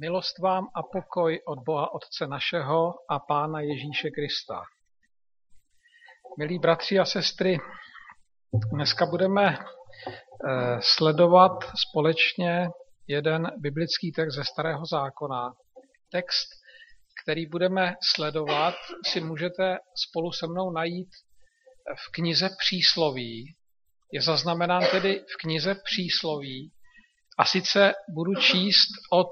Milost 0.00 0.38
vám 0.38 0.66
a 0.74 0.82
pokoj 0.82 1.40
od 1.46 1.58
Boha 1.58 1.94
Otce 1.94 2.26
našeho 2.26 2.94
a 3.10 3.18
Pána 3.18 3.60
Ježíše 3.60 4.10
Krista. 4.10 4.62
Milí 6.38 6.58
bratři 6.58 6.98
a 6.98 7.04
sestry, 7.04 7.58
dneska 8.72 9.06
budeme 9.06 9.58
eh, 9.58 10.78
sledovat 10.82 11.52
společně 11.88 12.68
jeden 13.06 13.50
biblický 13.56 14.12
text 14.12 14.34
ze 14.34 14.44
Starého 14.44 14.86
zákona. 14.86 15.52
Text, 16.12 16.48
který 17.22 17.46
budeme 17.46 17.94
sledovat, 18.14 18.74
si 19.06 19.20
můžete 19.20 19.78
spolu 20.08 20.32
se 20.32 20.46
mnou 20.46 20.70
najít 20.70 21.08
v 22.06 22.12
knize 22.12 22.48
Přísloví. 22.58 23.56
Je 24.12 24.22
zaznamenán 24.22 24.82
tedy 24.90 25.24
v 25.34 25.36
knize 25.40 25.74
Přísloví 25.84 26.72
a 27.38 27.44
sice 27.44 27.92
budu 28.08 28.34
číst 28.34 28.88
od 29.12 29.28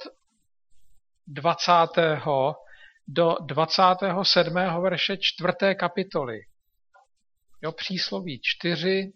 20. 1.27 1.73
do 3.09 3.37
27. 3.41 4.55
verše 4.83 5.17
4. 5.17 5.53
kapitoly. 5.79 6.41
Jo, 7.63 7.73
přísloví 7.73 8.41
4, 8.43 9.13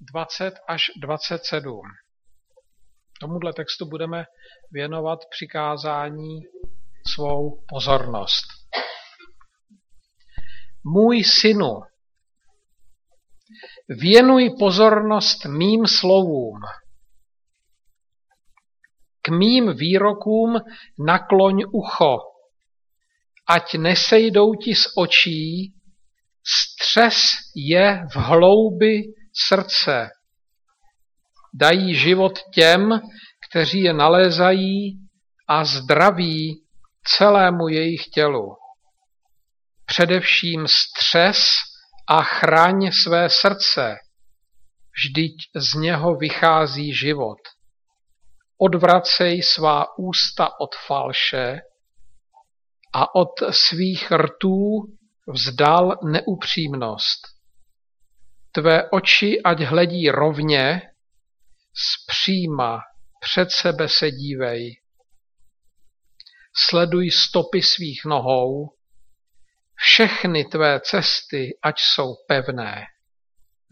20 0.00 0.54
až 0.68 0.90
27. 0.96 1.80
Tomuhle 3.20 3.52
textu 3.52 3.86
budeme 3.86 4.24
věnovat 4.72 5.18
přikázání 5.30 6.40
svou 7.14 7.64
pozornost. 7.68 8.44
Můj 10.84 11.24
synu, 11.24 11.80
věnuj 13.88 14.50
pozornost 14.58 15.44
mým 15.44 15.86
slovům, 15.86 16.60
k 19.24 19.28
mým 19.28 19.76
výrokům 19.76 20.60
nakloň 20.98 21.64
ucho, 21.72 22.18
ať 23.48 23.74
nesejdou 23.74 24.54
ti 24.54 24.74
z 24.74 24.86
očí, 24.96 25.74
střes 26.46 27.16
je 27.56 28.06
v 28.12 28.16
hloubi 28.16 29.02
srdce. 29.48 30.10
Dají 31.54 31.94
život 31.94 32.38
těm, 32.54 33.00
kteří 33.48 33.80
je 33.82 33.92
nalézají 33.92 34.98
a 35.48 35.64
zdraví 35.64 36.62
celému 37.04 37.68
jejich 37.68 38.06
tělu. 38.06 38.56
Především 39.86 40.66
střes 40.68 41.38
a 42.08 42.22
chraň 42.22 42.92
své 42.92 43.30
srdce, 43.30 43.96
vždyť 44.96 45.34
z 45.56 45.74
něho 45.74 46.14
vychází 46.14 46.94
život 46.94 47.38
odvracej 48.58 49.42
svá 49.42 49.98
ústa 49.98 50.60
od 50.60 50.74
falše 50.86 51.60
a 52.92 53.14
od 53.14 53.30
svých 53.50 54.12
rtů 54.12 54.82
vzdal 55.28 55.98
neupřímnost. 56.04 57.20
Tvé 58.52 58.90
oči 58.90 59.42
ať 59.44 59.60
hledí 59.60 60.10
rovně, 60.10 60.82
zpříma 61.74 62.80
před 63.20 63.50
sebe 63.50 63.88
se 63.88 64.10
dívej. 64.10 64.80
Sleduj 66.56 67.10
stopy 67.10 67.62
svých 67.62 68.00
nohou, 68.06 68.70
všechny 69.74 70.44
tvé 70.44 70.80
cesty 70.80 71.58
ať 71.62 71.74
jsou 71.78 72.14
pevné. 72.28 72.84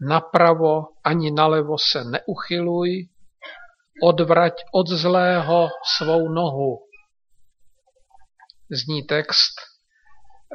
Napravo 0.09 0.81
ani 1.03 1.31
nalevo 1.31 1.77
se 1.77 2.03
neuchyluj, 2.03 3.09
Odvrať 4.01 4.53
od 4.73 4.87
zlého 4.87 5.69
svou 5.97 6.29
nohu. 6.29 6.77
Zní 8.71 9.03
text 9.03 9.53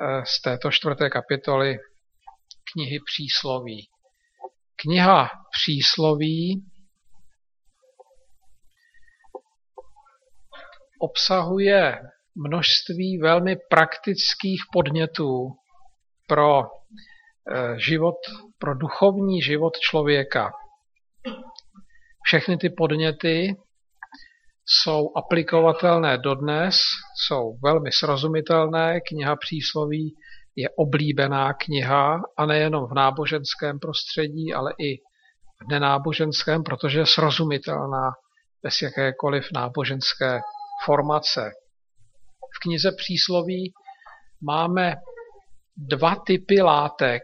eh, 0.02 0.22
z 0.26 0.42
této 0.42 0.70
čtvrté 0.70 1.10
kapitoly 1.10 1.78
knihy 2.72 2.98
Přísloví. 3.06 3.88
Kniha 4.76 5.30
Přísloví 5.52 6.64
obsahuje 11.00 11.98
množství 12.34 13.18
velmi 13.18 13.56
praktických 13.70 14.60
podnětů 14.72 15.48
pro 16.26 16.62
eh, 16.62 17.78
život, 17.78 18.16
pro 18.58 18.74
duchovní 18.74 19.42
život 19.42 19.78
člověka. 19.78 20.52
Všechny 22.28 22.56
ty 22.56 22.70
podněty 22.70 23.56
jsou 24.66 25.12
aplikovatelné 25.16 26.18
dodnes, 26.18 26.76
jsou 27.26 27.58
velmi 27.64 27.92
srozumitelné. 27.92 29.00
Kniha 29.00 29.36
přísloví 29.36 30.14
je 30.56 30.68
oblíbená 30.76 31.52
kniha 31.52 32.20
a 32.36 32.46
nejenom 32.46 32.86
v 32.86 32.94
náboženském 32.94 33.78
prostředí, 33.78 34.54
ale 34.54 34.72
i 34.78 34.96
v 34.96 35.68
nenáboženském, 35.70 36.62
protože 36.62 36.98
je 36.98 37.06
srozumitelná 37.06 38.10
bez 38.62 38.82
jakékoliv 38.82 39.44
náboženské 39.54 40.40
formace. 40.84 41.50
V 42.56 42.60
knize 42.62 42.92
přísloví 42.92 43.72
máme 44.42 44.94
dva 45.76 46.16
typy 46.26 46.62
látek, 46.62 47.22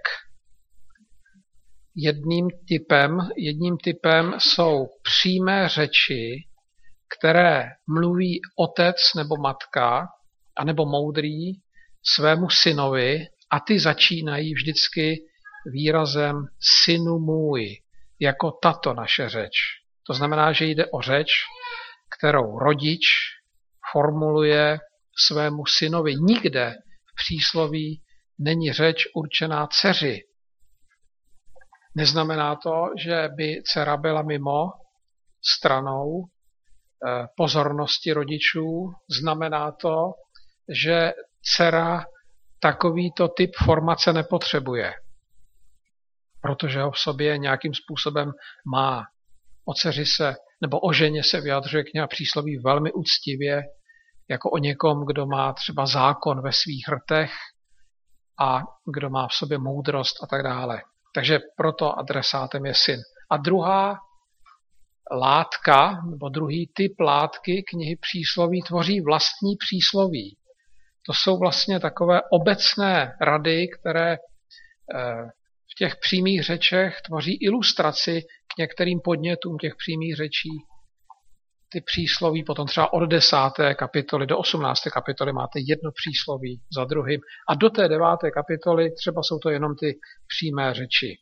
Jedním 1.96 2.48
typem, 2.68 3.18
jedním 3.36 3.76
typem 3.76 4.34
jsou 4.38 4.86
přímé 5.02 5.68
řeči, 5.68 6.44
které 7.18 7.64
mluví 7.88 8.40
otec 8.58 8.96
nebo 9.16 9.36
matka, 9.36 10.08
anebo 10.56 10.86
moudrý 10.86 11.52
svému 12.02 12.50
synovi 12.50 13.26
a 13.50 13.60
ty 13.60 13.80
začínají 13.80 14.54
vždycky 14.54 15.16
výrazem 15.72 16.36
synu 16.84 17.18
můj, 17.18 17.66
jako 18.20 18.50
tato 18.50 18.94
naše 18.94 19.28
řeč. 19.28 19.52
To 20.06 20.14
znamená, 20.14 20.52
že 20.52 20.64
jde 20.64 20.86
o 20.86 21.00
řeč, 21.00 21.28
kterou 22.18 22.58
rodič 22.58 23.00
formuluje 23.92 24.78
svému 25.26 25.66
synovi. 25.66 26.14
Nikde 26.14 26.74
v 27.10 27.14
přísloví 27.24 28.02
není 28.38 28.72
řeč 28.72 29.04
určená 29.14 29.66
dceři, 29.66 30.20
Neznamená 31.96 32.56
to, 32.56 32.88
že 32.98 33.28
by 33.36 33.62
dcera 33.64 33.96
byla 33.96 34.22
mimo 34.22 34.72
stranou 35.42 36.24
eh, 36.24 37.26
pozornosti 37.36 38.12
rodičů. 38.12 38.92
Znamená 39.20 39.72
to, 39.72 40.12
že 40.68 41.12
dcera 41.42 42.04
takovýto 42.60 43.28
typ 43.28 43.50
formace 43.64 44.12
nepotřebuje, 44.12 44.92
protože 46.40 46.82
ho 46.82 46.90
v 46.90 46.98
sobě 46.98 47.38
nějakým 47.38 47.74
způsobem 47.74 48.32
má. 48.74 49.04
O 49.64 49.74
dceři 49.74 50.06
se, 50.06 50.34
nebo 50.60 50.80
o 50.80 50.92
ženě 50.92 51.22
se 51.24 51.40
vyjadřuje 51.40 51.84
kniha 51.84 52.06
přísloví 52.06 52.58
velmi 52.58 52.92
úctivě, 52.92 53.62
jako 54.30 54.50
o 54.50 54.58
někom, 54.58 55.06
kdo 55.06 55.26
má 55.26 55.52
třeba 55.52 55.86
zákon 55.86 56.42
ve 56.42 56.52
svých 56.52 56.84
hrtech 56.88 57.32
a 58.40 58.62
kdo 58.94 59.10
má 59.10 59.28
v 59.28 59.32
sobě 59.32 59.58
moudrost 59.58 60.22
a 60.22 60.26
tak 60.26 60.42
dále. 60.42 60.82
Takže 61.14 61.38
proto 61.56 61.98
adresátem 61.98 62.66
je 62.66 62.74
syn. 62.74 63.00
A 63.30 63.36
druhá 63.36 63.98
látka, 65.12 66.02
nebo 66.10 66.28
druhý 66.28 66.70
typ 66.74 67.00
látky 67.00 67.62
knihy 67.62 67.96
přísloví 67.96 68.62
tvoří 68.62 69.00
vlastní 69.00 69.56
přísloví. 69.56 70.36
To 71.06 71.12
jsou 71.12 71.38
vlastně 71.38 71.80
takové 71.80 72.20
obecné 72.30 73.16
rady, 73.20 73.68
které 73.68 74.12
eh, 74.12 74.18
v 75.72 75.74
těch 75.78 75.96
přímých 75.96 76.42
řečech 76.42 77.00
tvoří 77.06 77.38
ilustraci 77.42 78.22
k 78.54 78.58
některým 78.58 79.00
podnětům 79.04 79.58
těch 79.58 79.74
přímých 79.76 80.16
řečí 80.16 80.50
ty 81.74 81.80
přísloví, 81.80 82.44
potom 82.44 82.66
třeba 82.66 82.92
od 82.92 83.06
10. 83.06 83.36
kapitoly 83.78 84.26
do 84.26 84.38
18. 84.38 84.80
kapitoly 84.80 85.32
máte 85.32 85.58
jedno 85.58 85.90
přísloví 85.92 86.62
za 86.76 86.84
druhým 86.84 87.20
a 87.48 87.54
do 87.54 87.70
té 87.70 87.88
9. 87.88 88.06
kapitoly 88.34 88.90
třeba 88.94 89.22
jsou 89.22 89.38
to 89.38 89.50
jenom 89.50 89.76
ty 89.76 89.98
přímé 90.26 90.74
řeči. 90.74 91.18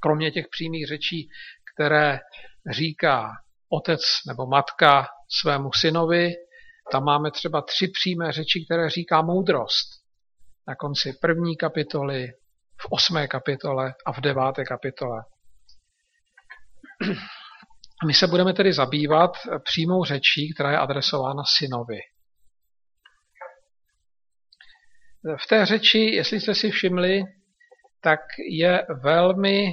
Kromě 0.00 0.30
těch 0.30 0.46
přímých 0.50 0.86
řečí, 0.86 1.28
které 1.74 2.18
říká 2.70 3.30
otec 3.68 4.00
nebo 4.26 4.46
matka 4.46 5.06
svému 5.40 5.70
synovi, 5.72 6.32
tam 6.92 7.04
máme 7.04 7.30
třeba 7.30 7.62
tři 7.62 7.88
přímé 7.88 8.32
řeči, 8.32 8.64
které 8.64 8.90
říká 8.90 9.22
moudrost. 9.22 9.88
Na 10.68 10.74
konci 10.74 11.12
první 11.20 11.56
kapitoly, 11.56 12.28
v 12.80 12.86
osmé 12.90 13.28
kapitole 13.28 13.94
a 14.06 14.12
v 14.12 14.20
deváté 14.20 14.64
kapitole. 14.64 15.24
My 18.04 18.14
se 18.14 18.26
budeme 18.26 18.52
tedy 18.52 18.72
zabývat 18.72 19.30
přímou 19.64 20.04
řečí, 20.04 20.54
která 20.54 20.70
je 20.70 20.78
adresována 20.78 21.42
synovi. 21.58 21.98
V 25.36 25.46
té 25.48 25.66
řeči, 25.66 25.98
jestli 25.98 26.40
jste 26.40 26.54
si 26.54 26.70
všimli, 26.70 27.22
tak 28.00 28.20
je 28.50 28.86
velmi 29.02 29.72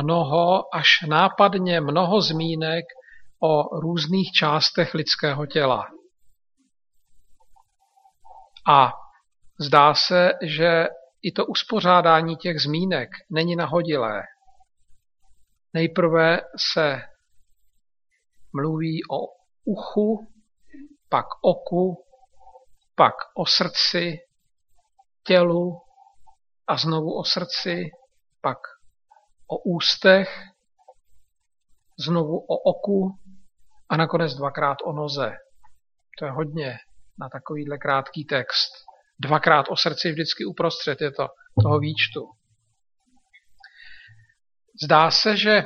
mnoho, 0.00 0.74
až 0.74 0.88
nápadně 1.08 1.80
mnoho 1.80 2.20
zmínek 2.20 2.84
o 3.42 3.80
různých 3.80 4.32
částech 4.32 4.94
lidského 4.94 5.46
těla. 5.46 5.86
A 8.68 8.92
zdá 9.60 9.94
se, 9.94 10.32
že 10.42 10.86
i 11.22 11.32
to 11.32 11.46
uspořádání 11.46 12.36
těch 12.36 12.60
zmínek 12.60 13.08
není 13.30 13.56
nahodilé. 13.56 14.22
Nejprve 15.74 16.40
se 16.72 17.02
mluví 18.52 19.00
o 19.10 19.18
uchu, 19.64 20.32
pak 21.08 21.26
oku, 21.42 22.04
pak 22.94 23.14
o 23.36 23.46
srdci, 23.46 24.18
tělu 25.26 25.80
a 26.66 26.76
znovu 26.76 27.18
o 27.18 27.24
srdci, 27.24 27.90
pak 28.40 28.58
o 29.46 29.58
ústech, 29.58 30.28
znovu 32.06 32.38
o 32.38 32.56
oku 32.58 33.18
a 33.88 33.96
nakonec 33.96 34.34
dvakrát 34.34 34.78
o 34.84 34.92
noze. 34.92 35.32
To 36.18 36.24
je 36.24 36.30
hodně 36.30 36.78
na 37.18 37.28
takovýhle 37.28 37.78
krátký 37.78 38.24
text. 38.24 38.72
Dvakrát 39.20 39.66
o 39.70 39.76
srdci 39.76 40.12
vždycky 40.12 40.44
uprostřed 40.44 41.00
je 41.00 41.10
to 41.10 41.28
toho 41.62 41.78
výčtu. 41.78 42.30
Zdá 44.84 45.10
se, 45.10 45.36
že 45.36 45.62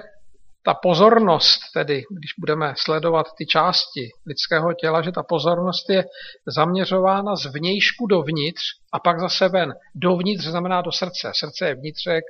ta 0.67 0.75
pozornost, 0.75 1.61
tedy 1.75 2.03
když 2.11 2.31
budeme 2.39 2.75
sledovat 2.77 3.27
ty 3.39 3.47
části 3.47 4.09
lidského 4.27 4.75
těla, 4.75 5.03
že 5.03 5.13
ta 5.13 5.23
pozornost 5.23 5.91
je 5.91 6.05
zaměřována 6.47 7.37
z 7.37 7.47
vnějšku 7.47 8.07
dovnitř 8.07 8.63
a 8.93 8.99
pak 8.99 9.21
zase 9.21 9.49
ven. 9.49 9.75
Dovnitř 9.95 10.45
znamená 10.45 10.83
do 10.83 10.93
srdce. 10.93 11.33
Srdce 11.35 11.69
je 11.69 11.75
vnitřek 11.75 12.25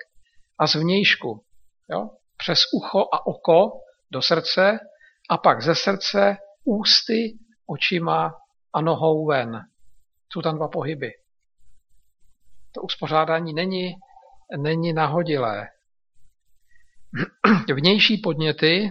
a 0.59 0.67
z 0.67 0.75
vnějšku. 0.75 1.45
Jo? 1.91 2.11
Přes 2.37 2.61
ucho 2.75 3.01
a 3.13 3.27
oko 3.27 3.73
do 4.11 4.23
srdce 4.23 4.79
a 5.31 5.39
pak 5.39 5.63
ze 5.63 5.75
srdce 5.75 6.37
ústy, 6.65 7.39
očima 7.67 8.35
a 8.73 8.81
nohou 8.81 9.27
ven. 9.27 9.61
Jsou 10.33 10.43
tam 10.43 10.57
dva 10.57 10.69
pohyby. 10.69 11.13
To 12.73 12.83
uspořádání 12.83 13.55
není, 13.55 13.95
není 14.57 14.93
nahodilé. 14.93 15.69
Vnější 17.75 18.19
podněty, 18.19 18.91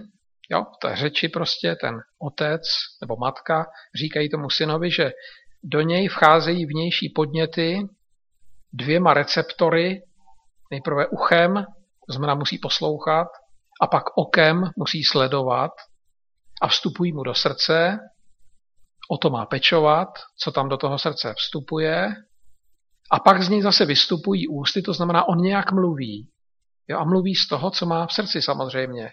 jo, 0.51 0.65
to 0.81 0.95
řeči 0.95 1.29
prostě, 1.29 1.75
ten 1.81 1.99
otec 2.19 2.61
nebo 3.01 3.15
matka 3.15 3.65
říkají 3.95 4.29
tomu 4.29 4.49
synovi, 4.49 4.91
že 4.91 5.11
do 5.63 5.81
něj 5.81 6.07
vcházejí 6.07 6.65
vnější 6.65 7.09
podněty 7.15 7.79
dvěma 8.73 9.13
receptory, 9.13 10.01
nejprve 10.71 11.07
uchem, 11.07 11.65
znamená 12.09 12.35
musí 12.35 12.57
poslouchat, 12.57 13.27
a 13.81 13.87
pak 13.87 14.03
okem 14.17 14.63
musí 14.77 15.03
sledovat 15.03 15.71
a 16.61 16.67
vstupují 16.67 17.13
mu 17.13 17.23
do 17.23 17.33
srdce, 17.35 17.99
o 19.11 19.17
to 19.17 19.29
má 19.29 19.45
pečovat, 19.45 20.07
co 20.43 20.51
tam 20.51 20.69
do 20.69 20.77
toho 20.77 20.99
srdce 20.99 21.33
vstupuje, 21.37 22.15
a 23.11 23.19
pak 23.19 23.41
z 23.43 23.49
něj 23.49 23.61
zase 23.61 23.85
vystupují 23.85 24.47
ústy, 24.47 24.81
to 24.81 24.93
znamená, 24.93 25.27
on 25.27 25.37
nějak 25.37 25.71
mluví. 25.71 26.29
Jo, 26.87 26.99
a 26.99 27.03
mluví 27.03 27.35
z 27.35 27.47
toho, 27.47 27.71
co 27.71 27.85
má 27.85 28.07
v 28.07 28.13
srdci 28.13 28.41
samozřejmě. 28.41 29.11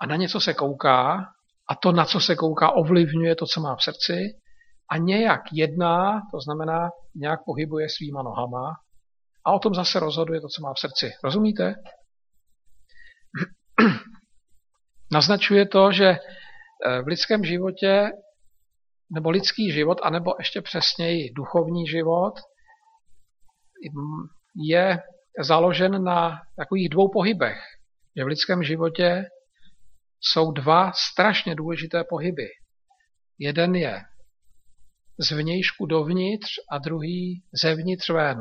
A 0.00 0.06
na 0.06 0.16
něco 0.16 0.40
se 0.40 0.54
kouká, 0.54 1.26
a 1.70 1.74
to, 1.74 1.92
na 1.92 2.04
co 2.04 2.20
se 2.20 2.36
kouká, 2.36 2.70
ovlivňuje 2.70 3.36
to, 3.36 3.46
co 3.46 3.60
má 3.60 3.76
v 3.76 3.82
srdci, 3.82 4.18
a 4.90 4.96
nějak 4.96 5.40
jedná, 5.52 6.22
to 6.32 6.40
znamená, 6.40 6.90
nějak 7.14 7.40
pohybuje 7.44 7.88
svýma 7.88 8.22
nohama, 8.22 8.72
a 9.46 9.52
o 9.52 9.58
tom 9.58 9.74
zase 9.74 10.00
rozhoduje 10.00 10.40
to, 10.40 10.48
co 10.48 10.62
má 10.62 10.74
v 10.74 10.78
srdci. 10.78 11.12
Rozumíte? 11.24 11.74
Naznačuje 15.12 15.68
to, 15.68 15.92
že 15.92 16.06
eh, 16.06 17.02
v 17.02 17.06
lidském 17.06 17.44
životě, 17.44 18.10
nebo 19.14 19.30
lidský 19.30 19.72
život, 19.72 19.98
anebo 20.02 20.34
ještě 20.38 20.62
přesněji 20.62 21.32
duchovní 21.32 21.86
život, 21.86 22.34
je 24.56 24.98
založen 25.42 26.04
na 26.04 26.40
takových 26.56 26.88
dvou 26.88 27.08
pohybech. 27.08 27.58
Že 28.16 28.24
v 28.24 28.26
lidském 28.26 28.62
životě 28.62 29.24
jsou 30.20 30.52
dva 30.52 30.92
strašně 30.94 31.54
důležité 31.54 32.04
pohyby. 32.04 32.48
Jeden 33.38 33.74
je 33.74 34.02
zvnějšku 35.18 35.86
dovnitř 35.86 36.50
a 36.70 36.78
druhý 36.78 37.44
zevnitř 37.62 38.10
ven. 38.10 38.40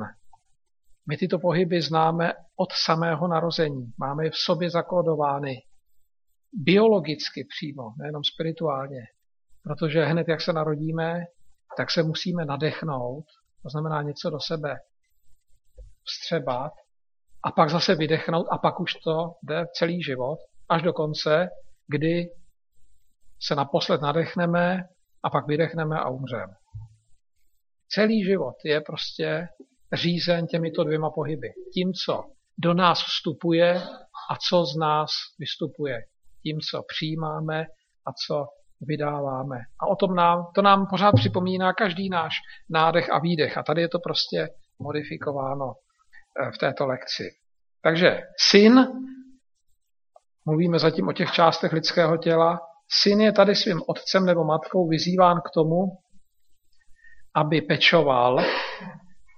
My 1.10 1.18
tyto 1.18 1.40
pohyby 1.40 1.81
známe 1.81 2.34
od 2.56 2.69
samého 2.86 3.28
narození. 3.28 3.94
Máme 3.98 4.25
je 4.25 4.31
v 4.31 4.38
sobě 4.38 4.69
zakódovány. 4.69 5.56
Biologicky 6.54 7.45
přímo, 7.50 7.84
nejenom 7.98 8.24
spirituálně. 8.24 9.01
Protože 9.63 10.06
hned, 10.06 10.28
jak 10.28 10.42
se 10.42 10.54
narodíme, 10.54 11.25
tak 11.78 11.92
se 11.92 12.04
musíme 12.04 12.45
nadechnout, 12.45 13.25
to 13.63 13.69
znamená 13.69 14.01
něco 14.01 14.30
do 14.30 14.40
sebe 14.40 14.75
vstřebat 16.04 16.74
a 17.44 17.51
pak 17.51 17.69
zase 17.69 17.95
vydechnout 17.95 18.48
a 18.51 18.57
pak 18.57 18.80
už 18.80 18.94
to 18.94 19.31
jde 19.44 19.66
celý 19.74 20.04
život 20.04 20.40
až 20.69 20.81
do 20.81 20.94
konce, 20.94 21.50
kdy 21.88 22.25
se 23.42 23.56
naposled 23.56 24.01
nadechneme 24.01 24.84
a 25.24 25.30
pak 25.30 25.48
vydechneme 25.48 26.00
a 26.00 26.10
umřeme. 26.10 26.54
Celý 27.90 28.24
život 28.24 28.56
je 28.66 28.81
prostě 28.81 29.48
řízen 29.94 30.48
těmito 30.48 30.84
dvěma 30.84 31.10
pohyby. 31.10 31.48
Tím, 31.74 31.94
co 32.06 32.24
do 32.57 32.74
nás 32.74 33.04
vstupuje 33.04 33.81
a 34.31 34.36
co 34.50 34.66
z 34.66 34.75
nás 34.80 35.10
vystupuje. 35.40 36.01
Tím, 36.44 36.60
co 36.72 36.84
přijímáme 36.88 37.66
a 38.07 38.12
co 38.28 38.45
vydáváme. 38.81 39.57
A 39.80 39.88
o 39.88 39.95
tom 39.95 40.16
nám, 40.16 40.48
to 40.56 40.62
nám 40.62 40.88
pořád 40.90 41.12
připomíná 41.16 41.74
každý 41.74 42.10
náš 42.10 42.34
nádech 42.69 43.10
a 43.10 43.19
výdech. 43.19 43.57
A 43.57 43.63
tady 43.63 43.81
je 43.81 43.90
to 43.90 44.00
prostě 44.00 44.50
modifikováno 44.80 45.74
v 46.56 46.57
této 46.57 46.88
lekci. 46.88 47.24
Takže 47.83 48.21
syn, 48.50 48.88
mluvíme 50.45 50.80
zatím 50.80 51.07
o 51.07 51.13
těch 51.13 51.31
částech 51.31 51.74
lidského 51.74 52.18
těla, 52.18 52.59
syn 53.01 53.21
je 53.21 53.31
tady 53.31 53.56
svým 53.56 53.81
otcem 53.88 54.25
nebo 54.25 54.44
matkou 54.44 54.88
vyzýván 54.88 55.38
k 55.38 55.50
tomu, 55.53 55.85
aby 57.35 57.62
pečoval 57.62 58.39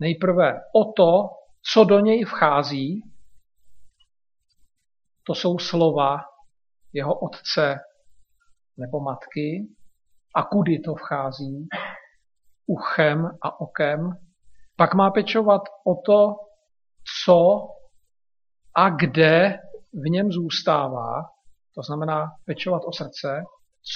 nejprve 0.01 0.53
o 0.75 0.94
to, 0.97 1.30
co 1.74 1.83
do 1.83 2.00
něj 2.00 2.24
vchází, 2.24 3.01
to 5.24 5.36
jsou 5.36 5.59
slova 5.59 6.18
jeho 6.94 7.19
otce 7.19 7.80
nebo 8.77 9.00
matky, 9.00 9.68
a 10.36 10.44
kudy 10.44 10.80
to 10.80 10.95
vchází, 10.95 11.68
uchem 12.68 13.25
a 13.42 13.61
okem. 13.61 14.09
Pak 14.75 14.94
má 14.94 15.11
pečovat 15.11 15.61
o 15.87 16.02
to, 16.06 16.35
co 17.26 17.68
a 18.76 18.90
kde 18.90 19.59
v 19.94 20.09
něm 20.09 20.31
zůstává, 20.31 21.24
to 21.76 21.81
znamená 21.81 22.31
pečovat 22.45 22.81
o 22.85 22.94
srdce, 22.94 23.44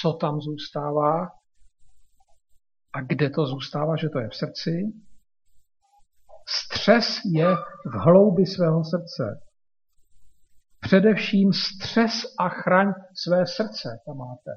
co 0.00 0.12
tam 0.12 0.40
zůstává 0.40 1.28
a 2.92 3.00
kde 3.06 3.30
to 3.30 3.46
zůstává, 3.46 3.96
že 3.96 4.08
to 4.08 4.18
je 4.18 4.28
v 4.28 4.34
srdci. 4.34 4.70
Stres 6.48 7.20
je 7.34 7.46
v 7.86 7.98
hloubi 8.04 8.46
svého 8.46 8.84
srdce. 8.84 9.40
Především 10.80 11.52
stres 11.52 12.12
a 12.38 12.48
chraň 12.48 12.92
své 13.14 13.46
srdce, 13.46 13.88
to 14.04 14.14
máte 14.14 14.50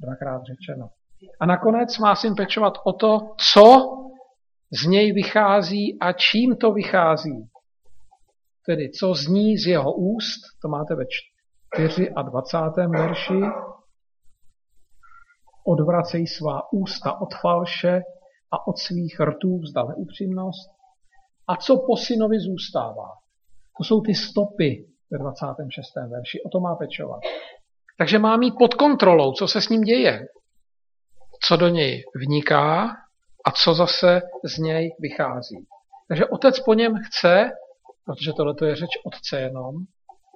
dvakrát 0.00 0.42
řečeno. 0.44 0.90
A 1.40 1.46
nakonec 1.46 1.98
má 1.98 2.16
syn 2.16 2.34
pečovat 2.34 2.74
o 2.84 2.92
to, 2.92 3.34
co 3.52 3.62
z 4.82 4.86
něj 4.86 5.12
vychází 5.12 5.98
a 6.00 6.12
čím 6.12 6.56
to 6.56 6.72
vychází. 6.72 7.49
Tedy 8.70 8.90
co 8.90 9.14
zní 9.14 9.58
z 9.58 9.66
jeho 9.66 9.92
úst, 9.92 10.40
to 10.62 10.68
máte 10.68 10.94
ve 10.94 11.04
24. 12.22 12.86
verši, 12.86 13.40
odvracej 15.66 16.26
svá 16.26 16.72
ústa 16.72 17.20
od 17.20 17.34
falše 17.34 18.00
a 18.52 18.66
od 18.66 18.78
svých 18.78 19.20
rtů 19.20 19.58
vzdal 19.58 19.88
neupřímnost. 19.88 20.70
A 21.48 21.56
co 21.56 21.76
po 21.76 21.96
synovi 21.96 22.38
zůstává? 22.40 23.08
To 23.78 23.84
jsou 23.84 24.00
ty 24.00 24.14
stopy 24.14 24.86
ve 25.12 25.18
26. 25.18 25.86
verši. 25.96 26.42
O 26.46 26.48
to 26.48 26.60
má 26.60 26.76
pečovat. 26.76 27.20
Takže 27.98 28.18
má 28.18 28.36
mít 28.36 28.54
pod 28.58 28.74
kontrolou, 28.74 29.32
co 29.32 29.48
se 29.48 29.60
s 29.60 29.68
ním 29.68 29.80
děje. 29.80 30.26
Co 31.42 31.56
do 31.56 31.68
něj 31.68 32.04
vniká 32.16 32.88
a 33.46 33.50
co 33.50 33.74
zase 33.74 34.22
z 34.44 34.58
něj 34.58 34.90
vychází. 35.00 35.66
Takže 36.08 36.26
otec 36.26 36.60
po 36.60 36.74
něm 36.74 36.94
chce, 37.06 37.50
protože 38.10 38.32
tohle 38.32 38.54
je 38.64 38.76
řeč 38.76 38.90
otce 39.04 39.40
jenom. 39.40 39.74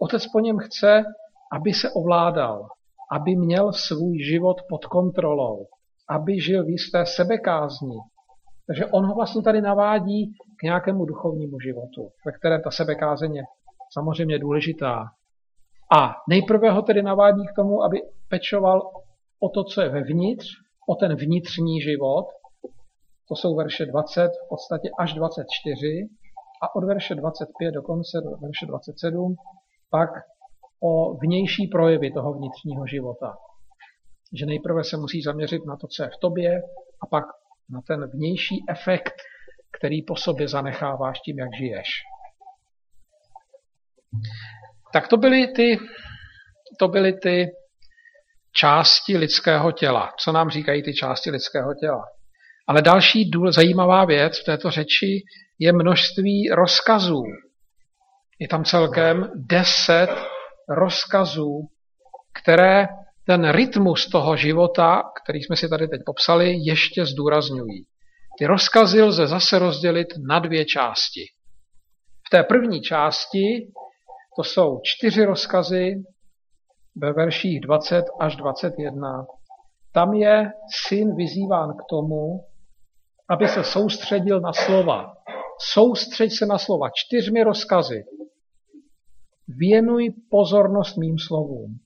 Otec 0.01 0.27
po 0.33 0.41
něm 0.41 0.59
chce, 0.59 1.05
aby 1.53 1.73
se 1.73 1.91
ovládal, 1.91 2.69
aby 3.13 3.37
měl 3.37 3.73
svůj 3.73 4.19
život 4.19 4.57
pod 4.69 4.85
kontrolou, 4.85 5.67
aby 6.09 6.41
žil 6.41 6.65
v 6.65 6.69
jisté 6.69 7.07
sebekázni. 7.07 7.97
Takže 8.67 8.87
on 8.87 9.07
ho 9.07 9.15
vlastně 9.15 9.43
tady 9.43 9.61
navádí 9.61 10.33
k 10.61 10.63
nějakému 10.63 11.05
duchovnímu 11.05 11.61
životu, 11.61 12.11
ve 12.27 12.33
kterém 12.33 12.63
ta 12.63 12.71
sebekázeň 12.71 13.35
je 13.37 13.43
samozřejmě 13.93 14.39
důležitá. 14.39 15.05
A 15.97 16.15
nejprve 16.29 16.71
ho 16.71 16.83
tedy 16.83 17.03
navádí 17.03 17.47
k 17.47 17.57
tomu, 17.57 17.83
aby 17.83 18.03
pečoval 18.29 18.83
o 19.41 19.49
to, 19.49 19.65
co 19.65 19.81
je 19.81 19.89
vevnitř, 19.89 20.47
o 20.89 20.95
ten 20.95 21.17
vnitřní 21.17 21.81
život, 21.81 22.27
to 23.29 23.37
jsou 23.37 23.57
verše 23.57 23.87
20 23.87 24.29
v 24.29 24.49
podstatě 24.49 24.89
až 24.99 25.15
24 25.15 26.09
a 26.65 26.75
od 26.75 26.85
verše 26.85 27.15
25 27.15 27.73
do 27.73 27.83
konce, 27.83 28.21
do 28.25 28.31
verše 28.31 28.67
27, 28.67 29.37
pak 29.91 30.11
o 30.83 31.15
vnější 31.15 31.67
projevy 31.67 32.11
toho 32.11 32.33
vnitřního 32.35 32.87
života. 32.87 33.37
Že 34.39 34.47
nejprve 34.47 34.85
se 34.85 34.97
musí 34.97 35.23
zaměřit 35.23 35.67
na 35.67 35.77
to, 35.77 35.87
co 35.87 36.03
je 36.03 36.09
v 36.09 36.21
tobě 36.21 36.63
a 37.03 37.07
pak 37.07 37.25
na 37.71 37.81
ten 37.87 38.11
vnější 38.11 38.65
efekt, 38.69 39.15
který 39.79 40.03
po 40.03 40.17
sobě 40.17 40.49
zanecháváš 40.49 41.21
tím, 41.21 41.39
jak 41.39 41.49
žiješ. 41.59 41.89
Tak 44.93 45.09
to 45.09 45.17
byly 45.17 45.47
ty, 45.47 45.79
to 46.79 46.89
byly 46.89 47.13
ty 47.13 47.47
části 48.53 49.17
lidského 49.17 49.73
těla. 49.73 50.13
Co 50.19 50.33
nám 50.33 50.51
říkají 50.51 50.83
ty 50.83 50.95
části 50.95 51.31
lidského 51.31 51.75
těla? 51.75 52.05
Ale 52.67 52.83
další 52.83 53.31
důl, 53.31 53.53
zajímavá 53.53 54.05
věc 54.05 54.41
v 54.41 54.45
této 54.45 54.71
řeči 54.71 55.23
je 55.59 55.73
množství 55.73 56.49
rozkazů. 56.49 57.23
Je 58.39 58.49
tam 58.49 58.65
celkem 58.65 59.31
deset 59.35 60.11
rozkazů, 60.69 61.69
které 62.43 62.87
ten 63.27 63.51
rytmus 63.51 64.09
toho 64.09 64.37
života, 64.37 65.03
který 65.23 65.43
jsme 65.43 65.57
si 65.57 65.69
tady 65.69 65.89
teď 65.89 66.01
popsali, 66.07 66.55
ještě 66.59 67.07
zdůrazňují. 67.07 67.85
Ty 68.39 68.47
rozkazy 68.47 69.03
lze 69.03 69.27
zase 69.27 69.59
rozdělit 69.59 70.09
na 70.29 70.39
dvě 70.39 70.65
části. 70.65 71.21
V 72.27 72.31
té 72.31 72.43
první 72.43 72.81
části 72.81 73.73
to 74.37 74.45
jsou 74.45 74.81
čtyři 74.83 75.25
rozkazy 75.25 75.95
ve 76.97 77.13
verších 77.13 77.61
20 77.61 78.05
až 78.21 78.37
21. 78.37 79.27
Tam 79.93 80.15
je 80.15 80.53
syn 80.89 81.17
vyzýván 81.17 81.71
k 81.71 81.83
tomu, 81.91 82.41
aby 83.31 83.49
se 83.49 83.65
soustředil 83.65 84.41
na 84.41 84.53
slova. 84.53 85.15
Soustřeď 85.73 86.33
se 86.33 86.47
na 86.47 86.59
slova 86.59 86.89
čtyřmi 86.95 87.43
rozkazy. 87.45 88.05
Věnuj 89.49 90.15
pozornost 90.31 90.97
mým 90.97 91.19
slovům. 91.19 91.79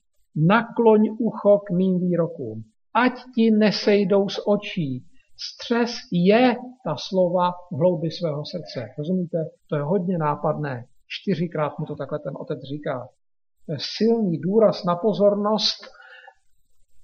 Nakloň 0.47 1.01
ucho 1.19 1.59
k 1.59 1.69
mým 1.69 1.99
výrokům. 1.99 2.63
Ať 2.95 3.13
ti 3.35 3.51
nesejdou 3.51 4.29
z 4.29 4.39
očí. 4.45 5.05
Střes 5.37 5.91
je 6.11 6.55
ta 6.85 6.95
slova 6.97 7.51
v 7.71 7.77
hloubi 7.79 8.11
svého 8.11 8.43
srdce. 8.45 8.87
Rozumíte? 8.97 9.37
To 9.69 9.75
je 9.75 9.81
hodně 9.81 10.17
nápadné. 10.17 10.85
Čtyřikrát 11.07 11.79
mu 11.79 11.85
to 11.85 11.95
takhle 11.95 12.19
ten 12.19 12.33
otec 12.39 12.59
říká. 12.73 13.07
To 13.65 13.71
je 13.71 13.77
silný 13.81 14.39
důraz 14.39 14.83
na 14.83 14.95
pozornost 14.95 15.79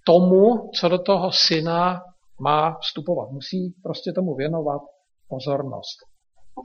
tomu, 0.05 0.69
co 0.79 0.89
do 0.89 0.99
toho 0.99 1.31
syna 1.31 2.01
má 2.39 2.77
vstupovat. 2.81 3.31
Musí 3.31 3.75
prostě 3.83 4.11
tomu 4.11 4.35
věnovat 4.35 4.81
pozornost. 5.29 5.97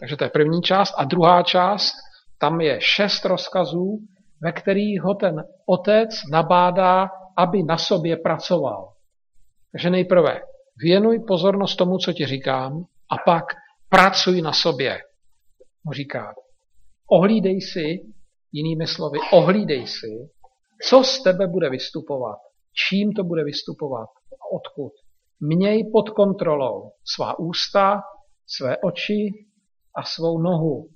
Takže 0.00 0.16
to 0.16 0.24
je 0.24 0.30
první 0.30 0.62
část. 0.62 0.94
A 0.96 1.04
druhá 1.04 1.42
část, 1.42 1.92
tam 2.38 2.60
je 2.60 2.80
šest 2.80 3.24
rozkazů, 3.24 3.98
ve 4.42 4.52
kterých 4.52 5.02
ho 5.02 5.14
ten 5.14 5.44
otec 5.66 6.10
nabádá, 6.30 7.10
aby 7.36 7.62
na 7.62 7.78
sobě 7.78 8.16
pracoval. 8.16 8.92
Takže 9.72 9.90
nejprve 9.90 10.40
věnuj 10.76 11.18
pozornost 11.28 11.76
tomu, 11.76 11.98
co 11.98 12.12
ti 12.12 12.26
říkám, 12.26 12.84
a 13.10 13.16
pak 13.26 13.44
pracuj 13.88 14.42
na 14.42 14.52
sobě. 14.52 15.00
Mu 15.84 15.92
říká, 15.92 16.34
ohlídej 17.06 17.60
si, 17.60 18.00
jinými 18.52 18.86
slovy, 18.86 19.18
ohlídej 19.32 19.86
si, 19.86 20.30
co 20.88 21.04
z 21.04 21.22
tebe 21.22 21.46
bude 21.46 21.70
vystupovat, 21.70 22.38
čím 22.88 23.12
to 23.12 23.24
bude 23.24 23.44
vystupovat 23.44 24.08
a 24.32 24.54
odkud. 24.54 24.92
Měj 25.40 25.90
pod 25.92 26.10
kontrolou 26.10 26.92
svá 27.14 27.38
ústa, 27.38 28.00
své 28.46 28.76
oči 28.78 29.30
a 29.96 30.02
svou 30.02 30.38
nohu. 30.38 30.88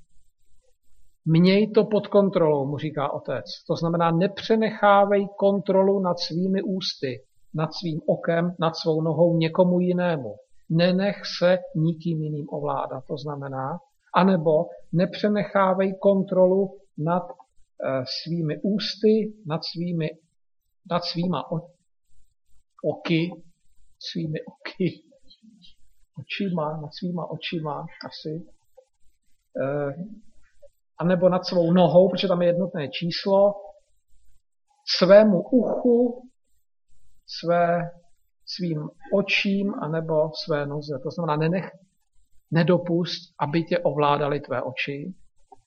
Měj 1.26 1.70
to 1.70 1.84
pod 1.84 2.06
kontrolou, 2.06 2.66
mu 2.66 2.78
říká 2.78 3.12
otec. 3.12 3.44
To 3.66 3.76
znamená, 3.76 4.10
nepřenechávej 4.10 5.26
kontrolu 5.38 6.00
nad 6.00 6.18
svými 6.18 6.62
ústy, 6.62 7.24
nad 7.54 7.68
svým 7.74 8.00
okem, 8.06 8.54
nad 8.60 8.76
svou 8.76 9.02
nohou 9.02 9.36
někomu 9.36 9.80
jinému. 9.80 10.34
Nenech 10.70 11.16
se 11.38 11.58
nikým 11.76 12.22
jiným 12.22 12.46
ovládat. 12.48 13.04
To 13.08 13.16
znamená, 13.16 13.78
anebo 14.14 14.50
nepřenechávej 14.92 15.94
kontrolu 16.02 16.78
nad 16.98 17.22
e, 17.22 17.32
svými 18.04 18.56
ústy, 18.62 19.34
nad 19.46 19.60
svými, 19.64 20.08
nad 20.90 21.04
svýma 21.04 21.42
oky, 22.84 23.30
svými 24.12 24.38
oky, 24.44 25.02
očima, 26.18 26.80
nad 26.82 26.90
svýma 26.94 27.30
očima 27.30 27.86
asi, 28.06 28.46
e, 29.62 29.94
anebo 30.98 31.28
nad 31.28 31.44
svou 31.46 31.72
nohou, 31.72 32.08
protože 32.08 32.28
tam 32.28 32.42
je 32.42 32.48
jednotné 32.48 32.88
číslo, 32.88 33.54
svému 34.98 35.42
uchu, 35.42 36.28
své, 37.26 37.90
svým 38.46 38.88
očím, 39.14 39.74
anebo 39.74 40.30
své 40.44 40.66
noze. 40.66 40.98
To 41.02 41.10
znamená, 41.10 41.36
nenech, 41.36 41.70
nedopust, 42.50 43.34
aby 43.40 43.62
tě 43.62 43.78
ovládali 43.78 44.40
tvé 44.40 44.62
oči, 44.62 45.14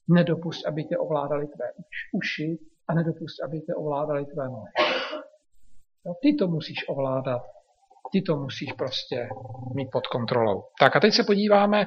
nedopust, 0.08 0.68
aby 0.68 0.84
tě 0.84 0.98
ovládali 0.98 1.48
tvé 1.48 1.66
uši 2.14 2.60
a 2.88 2.94
nedopust, 2.94 3.44
aby 3.44 3.62
tě 3.62 3.76
ovládali 3.76 4.26
tvé 4.26 4.46
nohy. 4.46 4.72
No, 6.06 6.14
ty 6.22 6.36
to 6.40 6.48
musíš 6.48 6.90
ovládat 6.90 7.42
ty 8.12 8.22
to 8.22 8.36
musíš 8.36 8.74
prostě 8.74 9.30
mít 9.76 9.90
pod 9.92 10.08
kontrolou. 10.08 10.64
Tak 10.80 10.96
a 10.96 11.00
teď 11.00 11.14
se 11.14 11.24
podíváme 11.24 11.86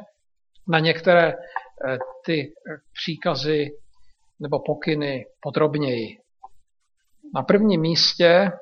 na 0.69 0.79
některé 0.79 1.29
eh, 1.29 1.99
ty 2.27 2.41
eh, 2.41 2.77
příkazy 2.93 3.71
nebo 4.41 4.59
pokyny 4.67 5.27
podrobněji. 5.43 6.19
Na 7.35 7.43
prvním 7.43 7.81
místě 7.81 8.53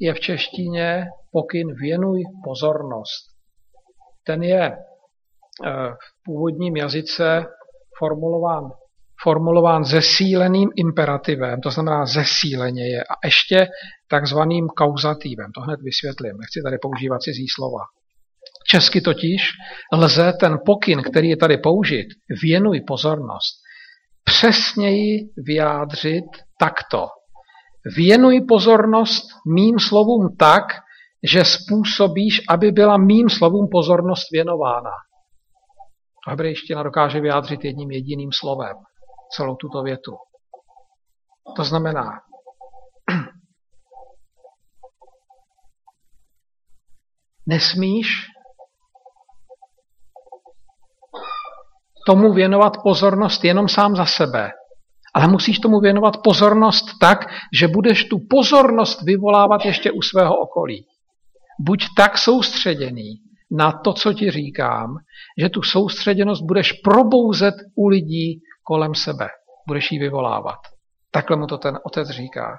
je 0.00 0.14
v 0.14 0.20
češtině 0.20 1.06
pokyn 1.32 1.74
věnuj 1.74 2.22
pozornost. 2.44 3.24
Ten 4.26 4.42
je 4.42 4.62
eh, 4.62 4.76
v 5.90 6.24
původním 6.24 6.76
jazyce 6.76 7.44
formulován 7.98 8.70
formulován 9.22 9.84
zesíleným 9.84 10.68
imperativem, 10.76 11.60
to 11.60 11.70
znamená 11.70 12.06
zesíleně 12.06 12.88
je, 12.88 13.02
a 13.02 13.14
ještě 13.24 13.68
takzvaným 14.10 14.66
kauzativem. 14.68 15.52
To 15.54 15.60
hned 15.60 15.80
vysvětlím, 15.82 16.32
nechci 16.32 16.60
tady 16.64 16.78
používat 16.78 17.22
cizí 17.22 17.46
slova. 17.54 17.84
Česky 18.68 19.00
totiž 19.00 19.50
lze 19.92 20.32
ten 20.40 20.58
pokyn, 20.66 21.02
který 21.02 21.28
je 21.28 21.36
tady 21.36 21.56
použit, 21.58 22.06
věnuj 22.42 22.80
pozornost, 22.80 23.54
přesněji 24.24 25.18
vyjádřit 25.36 26.24
takto. 26.58 27.06
Věnuj 27.96 28.40
pozornost 28.48 29.24
mým 29.54 29.78
slovům 29.78 30.36
tak, 30.38 30.64
že 31.22 31.44
způsobíš, 31.44 32.42
aby 32.48 32.72
byla 32.72 32.96
mým 32.96 33.30
slovům 33.30 33.68
pozornost 33.72 34.30
věnována. 34.32 34.90
Hebrejština 36.28 36.82
dokáže 36.82 37.20
vyjádřit 37.20 37.64
jedním 37.64 37.90
jediným 37.90 38.30
slovem 38.32 38.76
celou 39.36 39.56
tuto 39.56 39.82
větu. 39.82 40.12
To 41.56 41.64
znamená, 41.64 42.20
nesmíš 47.46 48.26
tomu 52.06 52.32
věnovat 52.32 52.72
pozornost 52.82 53.44
jenom 53.44 53.68
sám 53.68 53.96
za 53.96 54.06
sebe, 54.06 54.50
ale 55.14 55.28
musíš 55.28 55.58
tomu 55.58 55.80
věnovat 55.80 56.16
pozornost 56.24 56.84
tak, 57.00 57.18
že 57.58 57.68
budeš 57.68 58.04
tu 58.04 58.16
pozornost 58.30 59.02
vyvolávat 59.02 59.64
ještě 59.64 59.90
u 59.90 60.02
svého 60.02 60.36
okolí. 60.36 60.86
Buď 61.60 61.84
tak 61.96 62.18
soustředěný 62.18 63.14
na 63.50 63.72
to, 63.72 63.92
co 63.92 64.12
ti 64.12 64.30
říkám, 64.30 64.96
že 65.40 65.48
tu 65.48 65.62
soustředěnost 65.62 66.42
budeš 66.42 66.72
probouzet 66.72 67.54
u 67.76 67.88
lidí 67.88 68.40
kolem 68.62 68.94
sebe. 68.94 69.28
Budeš 69.68 69.92
ji 69.92 69.98
vyvolávat. 69.98 70.58
Takhle 71.10 71.36
mu 71.36 71.46
to 71.46 71.58
ten 71.58 71.78
otec 71.86 72.08
říká. 72.08 72.58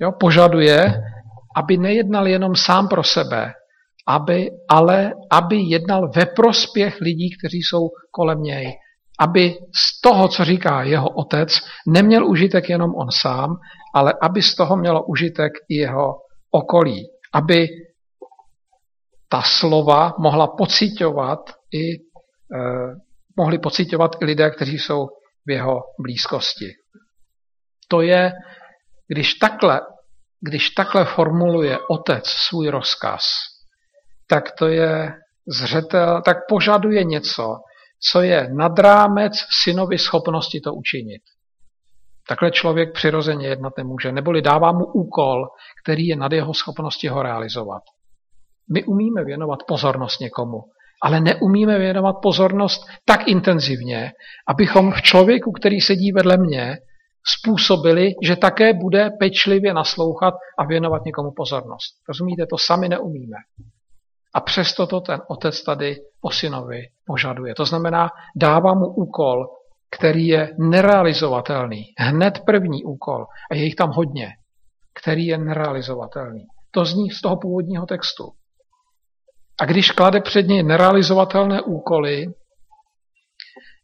Jo, 0.00 0.12
požaduje, 0.12 1.02
aby 1.56 1.76
nejednal 1.76 2.28
jenom 2.28 2.56
sám 2.56 2.88
pro 2.88 3.04
sebe, 3.04 3.52
aby, 4.08 4.50
ale 4.68 5.12
aby 5.30 5.56
jednal 5.56 6.10
ve 6.16 6.26
prospěch 6.26 7.00
lidí, 7.00 7.36
kteří 7.38 7.58
jsou 7.58 7.88
kolem 8.10 8.42
něj. 8.42 8.72
Aby 9.20 9.54
z 9.76 10.00
toho, 10.00 10.28
co 10.28 10.44
říká 10.44 10.82
jeho 10.82 11.08
otec, 11.08 11.48
neměl 11.88 12.26
užitek 12.26 12.68
jenom 12.68 12.94
on 12.94 13.10
sám, 13.10 13.56
ale 13.94 14.14
aby 14.22 14.42
z 14.42 14.54
toho 14.54 14.76
mělo 14.76 15.04
užitek 15.04 15.52
i 15.68 15.74
jeho 15.74 16.14
okolí. 16.50 17.06
Aby 17.34 17.68
ta 19.28 19.42
slova 19.42 20.14
mohla 20.18 20.46
pocitovat 20.46 21.38
i 21.72 21.92
e, 21.92 21.98
mohli 23.36 23.58
pocitovat 23.58 24.10
i 24.22 24.24
lidé, 24.24 24.50
kteří 24.50 24.78
jsou 24.78 25.06
v 25.46 25.50
jeho 25.50 25.80
blízkosti. 26.02 26.66
To 27.88 28.00
je, 28.00 28.32
když 29.08 29.34
takhle, 29.34 29.80
když 30.40 30.70
takhle 30.70 31.04
formuluje 31.04 31.78
otec 31.90 32.26
svůj 32.26 32.68
rozkaz, 32.68 33.22
tak 34.26 34.44
to 34.58 34.68
je 34.68 35.12
zřetel, 35.48 36.22
tak 36.24 36.36
požaduje 36.48 37.04
něco, 37.04 37.56
co 38.10 38.22
je 38.22 38.48
nad 38.54 38.78
rámec 38.78 39.32
synovi 39.64 39.98
schopnosti 39.98 40.60
to 40.60 40.74
učinit. 40.74 41.22
Takhle 42.28 42.50
člověk 42.50 42.94
přirozeně 42.94 43.48
jednat 43.48 43.72
nemůže, 43.78 44.12
neboli 44.12 44.42
dává 44.42 44.72
mu 44.72 44.84
úkol, 44.84 45.46
který 45.84 46.06
je 46.06 46.16
nad 46.16 46.32
jeho 46.32 46.54
schopnosti 46.54 47.08
ho 47.08 47.22
realizovat. 47.22 47.82
My 48.72 48.84
umíme 48.84 49.24
věnovat 49.24 49.58
pozornost 49.66 50.20
někomu, 50.20 50.58
ale 51.02 51.20
neumíme 51.20 51.78
věnovat 51.78 52.16
pozornost 52.22 52.86
tak 53.04 53.28
intenzivně, 53.28 54.12
abychom 54.48 54.92
v 54.92 55.02
člověku, 55.02 55.52
který 55.52 55.80
sedí 55.80 56.12
vedle 56.12 56.36
mě, 56.36 56.76
způsobili, 57.38 58.14
že 58.22 58.36
také 58.36 58.74
bude 58.74 59.10
pečlivě 59.18 59.74
naslouchat 59.74 60.34
a 60.58 60.64
věnovat 60.64 61.04
někomu 61.04 61.30
pozornost. 61.36 61.94
Rozumíte, 62.08 62.46
to 62.46 62.58
sami 62.58 62.88
neumíme. 62.88 63.36
A 64.34 64.40
přesto 64.40 64.86
to 64.86 65.00
ten 65.00 65.20
otec 65.28 65.62
tady 65.62 65.96
po 66.20 66.30
synovi 66.30 66.82
požaduje. 67.06 67.54
To 67.54 67.64
znamená, 67.64 68.08
dává 68.36 68.74
mu 68.74 68.86
úkol, 68.86 69.46
který 69.90 70.26
je 70.26 70.54
nerealizovatelný. 70.58 71.84
Hned 71.98 72.38
první 72.46 72.84
úkol, 72.84 73.26
a 73.50 73.54
je 73.54 73.64
jich 73.64 73.74
tam 73.74 73.90
hodně, 73.90 74.28
který 75.02 75.26
je 75.26 75.38
nerealizovatelný. 75.38 76.46
To 76.70 76.84
zní 76.84 77.10
z 77.10 77.20
toho 77.20 77.36
původního 77.36 77.86
textu. 77.86 78.24
A 79.60 79.64
když 79.64 79.90
klade 79.90 80.20
před 80.20 80.46
něj 80.46 80.62
nerealizovatelné 80.62 81.62
úkoly, 81.62 82.26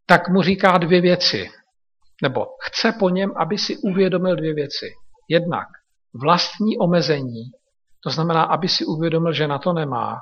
tak 0.06 0.28
mu 0.28 0.42
říká 0.42 0.78
dvě 0.78 1.00
věci. 1.00 1.50
Nebo 2.23 2.47
chce 2.61 2.92
po 2.99 3.09
něm, 3.09 3.30
aby 3.37 3.59
si 3.59 3.76
uvědomil 3.76 4.37
dvě 4.37 4.54
věci. 4.54 4.87
Jednak 5.28 5.68
vlastní 6.23 6.78
omezení, 6.78 7.42
to 8.04 8.11
znamená, 8.11 8.42
aby 8.42 8.68
si 8.68 8.85
uvědomil, 8.85 9.33
že 9.33 9.49
na 9.49 9.59
to 9.59 9.73
nemá, 9.73 10.16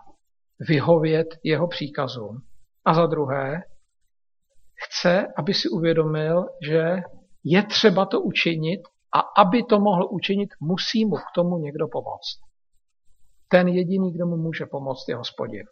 vyhovět 0.68 1.26
jeho 1.44 1.68
příkazům. 1.68 2.36
A 2.84 2.94
za 2.94 3.06
druhé, 3.06 3.62
chce, 4.74 5.26
aby 5.38 5.54
si 5.54 5.68
uvědomil, 5.68 6.44
že 6.66 6.96
je 7.44 7.62
třeba 7.62 8.06
to 8.06 8.20
učinit 8.20 8.80
a 9.14 9.42
aby 9.42 9.62
to 9.62 9.80
mohl 9.80 10.08
učinit, 10.10 10.48
musí 10.60 11.04
mu 11.04 11.16
k 11.16 11.32
tomu 11.34 11.58
někdo 11.58 11.88
pomoct. 11.88 12.43
Ten 13.48 13.68
jediný, 13.68 14.12
kdo 14.12 14.26
mu 14.26 14.36
může 14.36 14.66
pomoct, 14.66 15.08
je 15.08 15.16
hospodin. 15.16 15.66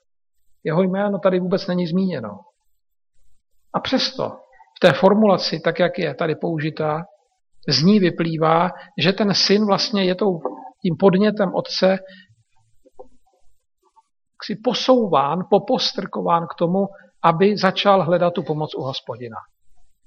Jeho 0.65 0.83
jméno 0.83 1.19
tady 1.19 1.41
vůbec 1.41 1.67
není 1.67 1.87
zmíněno. 1.87 2.41
A 3.75 3.81
přesto 3.81 4.29
v 4.77 4.81
té 4.81 4.93
formulaci, 4.93 5.61
tak 5.61 5.79
jak 5.79 5.99
je 5.99 6.15
tady 6.15 6.35
použitá, 6.35 7.05
z 7.69 7.83
ní 7.83 8.01
vyplývá, 8.01 8.71
že 8.99 9.13
ten 9.13 9.35
syn 9.35 9.67
vlastně 9.67 10.05
je 10.05 10.15
tou, 10.15 10.41
tím 10.83 10.97
podnětem 10.99 11.55
otce 11.55 11.99
si 14.45 14.57
posouván, 14.65 15.39
popostrkován 15.51 16.47
k 16.47 16.55
tomu, 16.59 16.87
aby 17.25 17.57
začal 17.57 18.05
hledat 18.05 18.35
tu 18.35 18.43
pomoc 18.43 18.75
u 18.75 18.81
hospodina. 18.81 19.37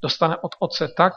Dostane 0.04 0.38
od 0.38 0.52
otce 0.60 0.88
tak 0.98 1.14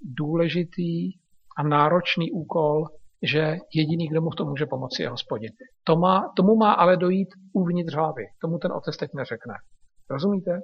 důležitý 0.00 1.12
a 1.56 1.62
náročný 1.62 2.30
úkol, 2.32 2.84
že 3.22 3.56
jediný, 3.74 4.08
kdo 4.08 4.20
mu 4.20 4.30
v 4.30 4.36
tom 4.36 4.48
může 4.48 4.66
pomoci, 4.66 5.02
je 5.02 5.08
hospodin. 5.08 5.50
To 5.84 5.96
má, 5.96 6.32
tomu 6.36 6.56
má 6.56 6.72
ale 6.72 6.96
dojít 6.96 7.28
uvnitř 7.54 7.94
hlavy. 7.94 8.24
Tomu 8.40 8.58
ten 8.58 8.72
otec 8.72 8.96
teď 8.96 9.10
neřekne. 9.14 9.54
Rozumíte? 10.10 10.60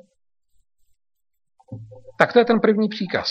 Tak 2.18 2.32
to 2.32 2.38
je 2.38 2.44
ten 2.44 2.60
první 2.60 2.88
příkaz. 2.88 3.28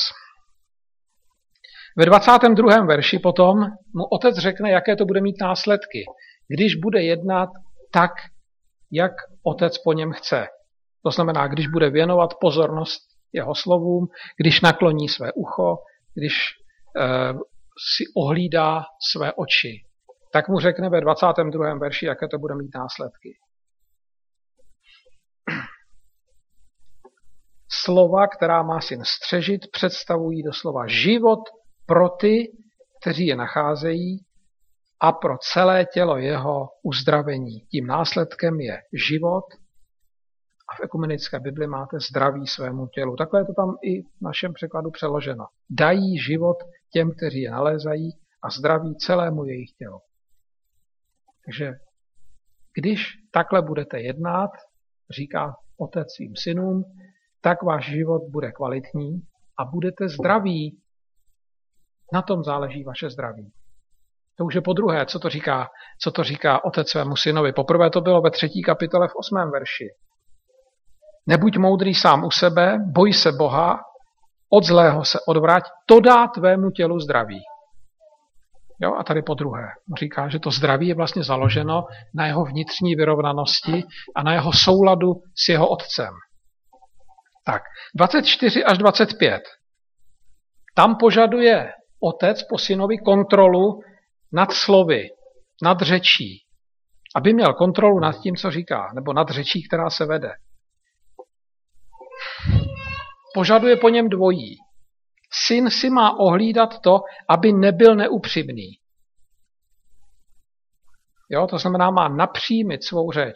Ve 1.97 2.05
22. 2.05 2.85
verši 2.85 3.19
potom 3.19 3.59
mu 3.95 4.03
otec 4.11 4.37
řekne, 4.37 4.71
jaké 4.71 4.95
to 4.95 5.05
bude 5.05 5.21
mít 5.21 5.35
následky, 5.41 6.05
když 6.47 6.75
bude 6.75 7.03
jednat 7.03 7.49
tak, 7.93 8.11
jak 8.91 9.11
otec 9.43 9.77
po 9.77 9.93
něm 9.93 10.11
chce. 10.11 10.47
To 11.05 11.11
znamená, 11.11 11.47
když 11.47 11.67
bude 11.67 11.89
věnovat 11.89 12.29
pozornost 12.41 13.01
jeho 13.33 13.55
slovům, 13.55 14.07
když 14.41 14.61
nakloní 14.61 15.09
své 15.09 15.31
ucho, 15.33 15.77
když 16.15 16.33
e, 16.99 17.33
si 17.95 18.03
ohlídá 18.17 18.83
své 19.11 19.33
oči. 19.33 19.83
Tak 20.33 20.49
mu 20.49 20.59
řekne 20.59 20.89
ve 20.89 21.01
22. 21.01 21.75
verši, 21.75 22.05
jaké 22.05 22.27
to 22.27 22.37
bude 22.37 22.55
mít 22.55 22.75
následky. 22.75 23.37
Slova, 27.71 28.27
která 28.27 28.63
má 28.63 28.81
syn 28.81 29.03
střežit, 29.05 29.61
představují 29.71 30.43
doslova 30.43 30.87
život 30.87 31.39
pro 31.85 32.09
ty, 32.09 32.51
kteří 33.01 33.27
je 33.27 33.35
nacházejí 33.35 34.25
a 35.01 35.11
pro 35.11 35.37
celé 35.37 35.85
tělo 35.85 36.17
jeho 36.17 36.69
uzdravení. 36.83 37.59
Tím 37.59 37.87
následkem 37.87 38.59
je 38.59 38.81
život 39.07 39.45
a 40.69 40.75
v 40.75 40.83
ekumenické 40.83 41.39
Bibli 41.39 41.67
máte 41.67 41.99
zdraví 42.09 42.47
svému 42.47 42.87
tělu. 42.87 43.15
Takhle 43.15 43.39
je 43.39 43.45
to 43.45 43.53
tam 43.53 43.75
i 43.83 44.01
v 44.01 44.21
našem 44.21 44.53
překladu 44.53 44.91
přeloženo. 44.91 45.45
Dají 45.69 46.19
život 46.19 46.57
těm, 46.93 47.11
kteří 47.17 47.41
je 47.41 47.51
nalézají 47.51 48.11
a 48.43 48.49
zdraví 48.49 48.95
celému 48.95 49.45
jejich 49.45 49.71
tělu. 49.71 49.99
Takže 51.45 51.71
když 52.79 53.07
takhle 53.33 53.61
budete 53.61 53.99
jednat, 53.99 54.51
říká 55.09 55.55
otec 55.77 56.07
svým 56.15 56.33
synům, 56.35 56.83
tak 57.41 57.63
váš 57.63 57.89
život 57.89 58.21
bude 58.31 58.51
kvalitní 58.51 59.21
a 59.59 59.65
budete 59.65 60.09
zdraví. 60.09 60.81
Na 62.13 62.21
tom 62.21 62.43
záleží 62.43 62.83
vaše 62.83 63.09
zdraví. 63.09 63.51
To 64.37 64.45
už 64.45 64.55
je 64.55 64.61
po 64.61 64.73
druhé, 64.73 65.05
co 65.05 65.19
to 65.19 65.29
říká, 65.29 65.69
co 66.01 66.11
to 66.11 66.23
říká 66.23 66.65
otec 66.65 66.89
svému 66.89 67.15
synovi. 67.15 67.53
Poprvé 67.53 67.89
to 67.89 68.01
bylo 68.01 68.21
ve 68.21 68.31
třetí 68.31 68.61
kapitole 68.61 69.07
v 69.07 69.15
osmém 69.15 69.51
verši. 69.51 69.87
Nebuď 71.27 71.57
moudrý 71.57 71.93
sám 71.93 72.23
u 72.23 72.31
sebe, 72.31 72.77
boj 72.95 73.13
se 73.13 73.31
Boha, 73.31 73.79
od 74.53 74.63
zlého 74.63 75.05
se 75.05 75.19
odvrať, 75.27 75.63
to 75.85 75.99
dá 75.99 76.27
tvému 76.27 76.71
tělu 76.71 76.99
zdraví. 76.99 77.39
Jo, 78.81 78.95
a 78.99 79.03
tady 79.03 79.21
po 79.21 79.33
druhé. 79.33 79.67
Říká, 79.99 80.29
že 80.29 80.39
to 80.39 80.51
zdraví 80.51 80.87
je 80.87 80.95
vlastně 80.95 81.23
založeno 81.23 81.85
na 82.15 82.27
jeho 82.27 82.45
vnitřní 82.45 82.95
vyrovnanosti 82.95 83.83
a 84.15 84.23
na 84.23 84.33
jeho 84.33 84.51
souladu 84.53 85.13
s 85.45 85.49
jeho 85.49 85.69
otcem. 85.69 86.13
Tak, 87.45 87.61
24 87.95 88.63
až 88.63 88.77
25. 88.77 89.41
Tam 90.75 90.95
požaduje 90.95 91.73
otec 91.99 92.43
po 92.43 92.57
synovi 92.57 92.97
kontrolu 92.97 93.79
nad 94.33 94.51
slovy, 94.51 95.09
nad 95.63 95.81
řečí, 95.81 96.43
aby 97.15 97.33
měl 97.33 97.53
kontrolu 97.53 97.99
nad 97.99 98.19
tím, 98.19 98.35
co 98.35 98.51
říká, 98.51 98.91
nebo 98.95 99.13
nad 99.13 99.29
řečí, 99.29 99.67
která 99.67 99.89
se 99.89 100.05
vede. 100.05 100.31
Požaduje 103.33 103.75
po 103.75 103.89
něm 103.89 104.09
dvojí. 104.09 104.55
Syn 105.47 105.69
si 105.69 105.89
má 105.89 106.19
ohlídat 106.19 106.79
to, 106.79 106.99
aby 107.29 107.53
nebyl 107.53 107.95
neupřímný. 107.95 108.81
Jo, 111.29 111.47
to 111.47 111.57
znamená, 111.57 111.91
má 111.91 112.07
napřímit 112.07 112.83
svou 112.83 113.11
řeč. 113.11 113.35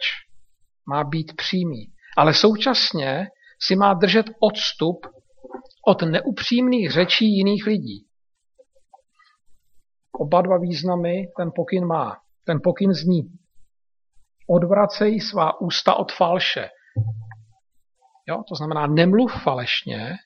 Má 0.88 1.04
být 1.04 1.32
přímý. 1.36 1.92
Ale 2.16 2.34
současně 2.34 3.26
si 3.62 3.76
má 3.76 3.94
držet 3.94 4.26
odstup 4.40 5.06
od 5.86 6.02
neupřímných 6.02 6.90
řečí 6.90 7.36
jiných 7.36 7.66
lidí. 7.66 8.06
Oba 10.12 10.42
dva 10.42 10.58
významy 10.58 11.26
ten 11.36 11.50
pokyn 11.54 11.86
má. 11.86 12.16
Ten 12.46 12.58
pokyn 12.64 12.92
zní. 12.92 13.22
Odvracej 14.48 15.20
svá 15.20 15.60
ústa 15.60 15.94
od 15.94 16.12
falše. 16.12 16.68
Jo, 18.28 18.42
to 18.48 18.54
znamená, 18.54 18.86
nemluv 18.86 19.32
falešně 19.42 20.16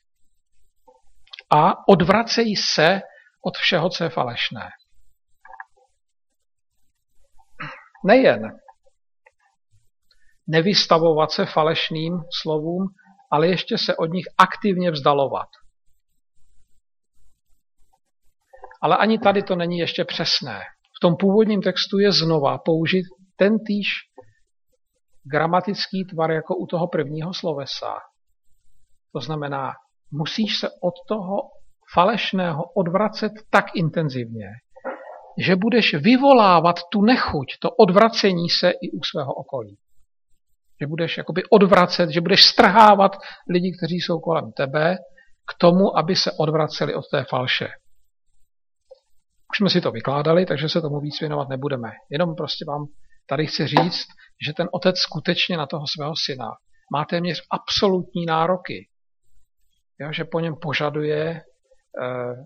a 1.51 1.89
odvracej 1.89 2.57
se 2.57 3.01
od 3.45 3.57
všeho, 3.57 3.91
co 3.91 4.05
je 4.05 4.11
falešné. 4.11 4.69
Nejen 8.05 8.41
nevystavovat 10.47 11.31
se 11.31 11.47
falešným 11.47 12.13
slovům, 12.43 12.87
ale 13.33 13.49
ještě 13.49 13.79
se 13.79 13.97
od 13.97 14.07
nich 14.07 14.25
aktivně 14.39 14.91
vzdalovat. 14.91 15.49
Ale 18.83 18.97
ani 18.97 19.19
tady 19.19 19.43
to 19.43 19.57
není 19.57 19.79
ještě 19.79 20.05
přesné. 20.05 20.61
V 20.97 21.01
tom 21.01 21.17
původním 21.17 21.63
textu 21.63 21.99
je 21.99 22.13
znova 22.13 22.59
použit 22.59 23.05
ten 23.37 23.59
týž 23.59 23.87
gramatický 25.25 26.05
tvar 26.05 26.31
jako 26.31 26.57
u 26.57 26.67
toho 26.67 26.89
prvního 26.89 27.35
slovesa. 27.35 27.95
To 29.13 29.21
znamená, 29.21 29.73
musíš 30.13 30.59
se 30.59 30.69
od 30.71 30.95
toho 31.09 31.37
falešného 31.95 32.65
odvracet 32.77 33.33
tak 33.51 33.65
intenzivně, 33.75 34.47
že 35.39 35.57
budeš 35.57 35.95
vyvolávat 35.95 36.77
tu 36.93 37.03
nechuť, 37.03 37.47
to 37.61 37.71
odvracení 37.71 38.49
se 38.49 38.71
i 38.71 38.91
u 38.91 39.03
svého 39.03 39.33
okolí. 39.35 39.79
Že 40.81 40.87
budeš 40.87 41.19
jakoby 41.19 41.43
odvracet, 41.51 42.11
že 42.11 42.21
budeš 42.21 42.45
strhávat 42.45 43.13
lidi, 43.51 43.77
kteří 43.79 43.97
jsou 43.97 44.21
kolem 44.21 44.53
tebe, 44.53 44.97
k 45.51 45.59
tomu, 45.59 45.99
aby 45.99 46.17
se 46.17 46.33
odvraceli 46.41 46.95
od 46.95 47.05
té 47.11 47.25
falše. 47.31 47.69
Už 49.53 49.57
jsme 49.59 49.71
si 49.71 49.81
to 49.81 49.91
vykládali, 49.91 50.47
takže 50.47 50.69
se 50.69 50.81
tomu 50.81 51.01
víc 51.01 51.21
věnovat 51.21 51.49
nebudeme. 51.49 51.91
Jenom 52.11 52.35
prostě 52.35 52.65
vám 52.69 52.87
tady 53.29 53.47
chci 53.47 53.67
říct, 53.67 54.07
že 54.47 54.53
ten 54.53 54.69
otec 54.73 54.99
skutečně 54.99 55.57
na 55.57 55.67
toho 55.67 55.85
svého 55.87 56.15
syna 56.25 56.51
má 56.93 57.05
téměř 57.05 57.43
absolutní 57.51 58.27
nároky. 58.27 58.89
Jo, 60.01 60.13
že 60.13 60.25
po 60.25 60.41
něm 60.41 60.57
požaduje 60.63 61.31
e, 61.31 61.43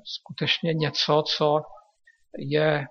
skutečně 0.04 0.74
něco, 0.74 1.22
co 1.26 1.61
je, 2.38 2.87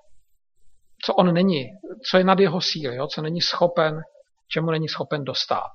co 1.05 1.13
on 1.13 1.33
není, 1.33 1.65
co 2.09 2.17
je 2.17 2.23
nad 2.23 2.39
jeho 2.39 2.61
síly, 2.61 2.95
jo, 2.95 3.07
co 3.07 3.21
není 3.21 3.41
schopen, 3.41 4.01
čemu 4.47 4.71
není 4.71 4.89
schopen 4.89 5.23
dostat. 5.23 5.71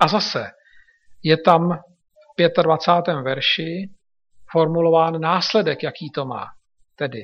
A 0.00 0.08
zase 0.08 0.50
je 1.22 1.36
tam 1.36 1.78
v 2.38 2.62
25. 2.62 3.14
verši 3.22 3.90
formulován 4.50 5.20
následek, 5.20 5.82
jaký 5.82 6.10
to 6.10 6.24
má. 6.24 6.46
Tedy, 6.96 7.22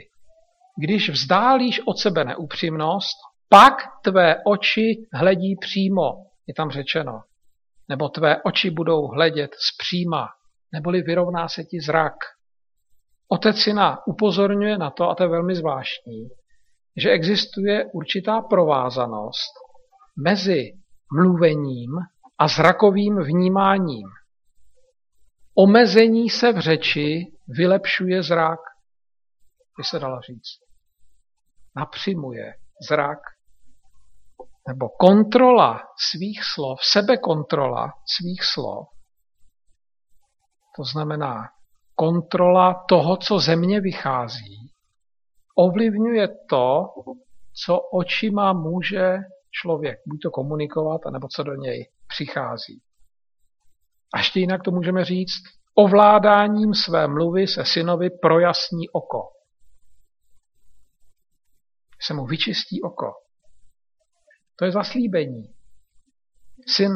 když 0.79 1.11
vzdálíš 1.11 1.81
od 1.87 1.99
sebe 1.99 2.25
neupřímnost, 2.25 3.17
pak 3.49 3.75
tvé 4.03 4.37
oči 4.45 5.07
hledí 5.13 5.57
přímo, 5.61 6.27
je 6.47 6.55
tam 6.55 6.71
řečeno. 6.71 7.23
Nebo 7.89 8.09
tvé 8.09 8.43
oči 8.43 8.71
budou 8.71 9.07
hledět 9.07 9.51
zpříma, 9.59 10.29
neboli 10.73 11.03
vyrovná 11.03 11.49
se 11.49 11.65
ti 11.65 11.81
zrak. 11.81 12.15
Otec 13.29 13.57
syna 13.57 14.07
upozorňuje 14.07 14.79
na 14.79 14.91
to, 14.91 15.11
a 15.11 15.15
to 15.15 15.23
je 15.23 15.29
velmi 15.29 15.55
zvláštní, 15.55 16.29
že 16.97 17.11
existuje 17.11 17.85
určitá 17.93 18.41
provázanost 18.41 19.53
mezi 20.17 20.73
mluvením 21.13 21.91
a 22.39 22.49
zrakovým 22.49 23.19
vnímáním. 23.23 24.09
Omezení 25.55 26.31
se 26.31 26.53
v 26.53 26.59
řeči 26.59 27.33
vylepšuje 27.49 28.23
zrak, 28.23 28.61
by 29.79 29.85
se 29.85 29.99
dala 29.99 30.21
říct. 30.21 30.59
Napřimuje 31.77 32.55
zrak. 32.89 33.19
Nebo 34.69 34.89
kontrola 34.89 35.81
svých 36.11 36.45
slov, 36.45 36.79
sebekontrola 36.83 37.93
svých 38.07 38.45
slov, 38.45 38.87
to 40.77 40.85
znamená 40.85 41.49
kontrola 41.95 42.85
toho, 42.89 43.17
co 43.17 43.39
ze 43.39 43.57
mě 43.57 43.81
vychází, 43.81 44.73
ovlivňuje 45.57 46.29
to, 46.51 46.85
co 47.65 47.79
očima 47.81 48.53
může 48.53 49.17
člověk 49.51 49.99
buď 50.07 50.21
to 50.23 50.31
komunikovat, 50.31 51.01
anebo 51.07 51.29
co 51.29 51.43
do 51.43 51.55
něj 51.55 51.91
přichází. 52.09 52.83
A 54.15 54.19
ještě 54.19 54.41
jinak 54.41 54.63
to 54.63 54.71
můžeme 54.71 55.05
říct, 55.05 55.43
ovládáním 55.75 56.75
své 56.75 57.09
mluvy 57.09 57.47
se 57.47 57.65
synovi 57.65 58.11
projasní 58.11 58.89
oko. 58.89 59.21
Se 62.01 62.15
mu 62.15 62.27
vyčistí 62.27 62.83
oko. 62.83 63.24
To 64.57 64.65
je 64.65 64.73
zaslíbení. 64.73 65.55
Syn, 66.67 66.91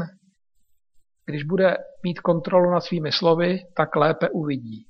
když 1.27 1.45
bude 1.45 1.77
mít 2.03 2.21
kontrolu 2.21 2.71
nad 2.71 2.81
svými 2.81 3.13
slovy, 3.13 3.59
tak 3.77 3.97
lépe 3.97 4.29
uvidí. 4.31 4.89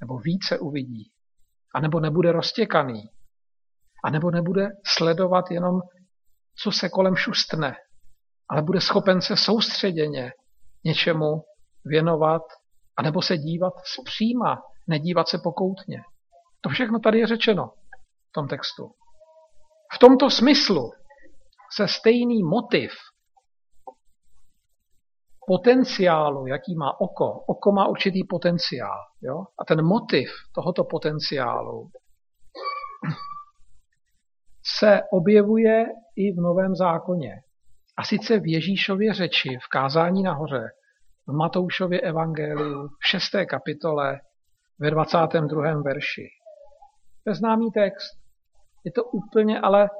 Nebo 0.00 0.18
více 0.18 0.58
uvidí. 0.58 1.10
A 1.74 1.80
nebo 1.80 2.00
nebude 2.00 2.32
roztěkaný. 2.32 3.02
A 4.04 4.10
nebo 4.10 4.30
nebude 4.30 4.68
sledovat 4.86 5.50
jenom, 5.50 5.80
co 6.58 6.72
se 6.72 6.88
kolem 6.88 7.16
šustne, 7.16 7.76
ale 8.50 8.62
bude 8.62 8.80
schopen 8.80 9.20
se 9.20 9.36
soustředěně 9.36 10.32
něčemu 10.84 11.42
věnovat, 11.84 12.42
anebo 12.96 13.22
se 13.22 13.38
dívat 13.38 13.72
zpříma, 13.84 14.62
nedívat 14.86 15.28
se 15.28 15.38
pokoutně. 15.38 16.02
To 16.60 16.68
všechno 16.68 16.98
tady 16.98 17.18
je 17.18 17.26
řečeno 17.26 17.66
v 18.28 18.32
tom 18.32 18.48
textu. 18.48 18.90
V 19.94 19.98
tomto 19.98 20.30
smyslu 20.30 20.92
se 21.76 21.88
stejný 21.88 22.42
motiv 22.42 22.90
potenciálu, 25.46 26.46
jaký 26.46 26.76
má 26.76 27.00
oko, 27.00 27.44
oko 27.46 27.72
má 27.72 27.88
určitý 27.88 28.24
potenciál, 28.24 28.98
jo? 29.22 29.44
a 29.58 29.64
ten 29.64 29.84
motiv 29.84 30.28
tohoto 30.54 30.84
potenciálu 30.84 31.90
se 34.78 35.00
objevuje 35.12 35.86
i 36.16 36.32
v 36.32 36.36
Novém 36.36 36.74
zákoně. 36.74 37.32
A 37.96 38.04
sice 38.04 38.40
v 38.40 38.46
Ježíšově 38.46 39.14
řeči, 39.14 39.58
v 39.62 39.68
kázání 39.68 40.22
nahoře, 40.22 40.64
v 41.26 41.32
Matoušově 41.32 42.00
evangeliu, 42.00 42.88
v 42.88 43.06
6. 43.06 43.22
kapitole, 43.48 44.20
ve 44.78 44.90
22. 44.90 45.82
verši. 45.82 46.28
To 47.24 47.30
je 47.30 47.34
známý 47.34 47.70
text. 47.70 48.12
Je 48.84 48.92
to 48.92 49.04
úplně 49.04 49.60
ale 49.60 49.90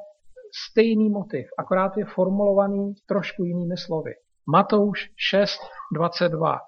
stejný 0.71 1.11
motiv, 1.11 1.47
akorát 1.59 1.97
je 1.97 2.05
formulovaný 2.05 2.95
trošku 3.07 3.45
jinými 3.45 3.77
slovy. 3.77 4.13
Matouš 4.53 5.11
6, 5.17 5.61
22. 5.95 6.59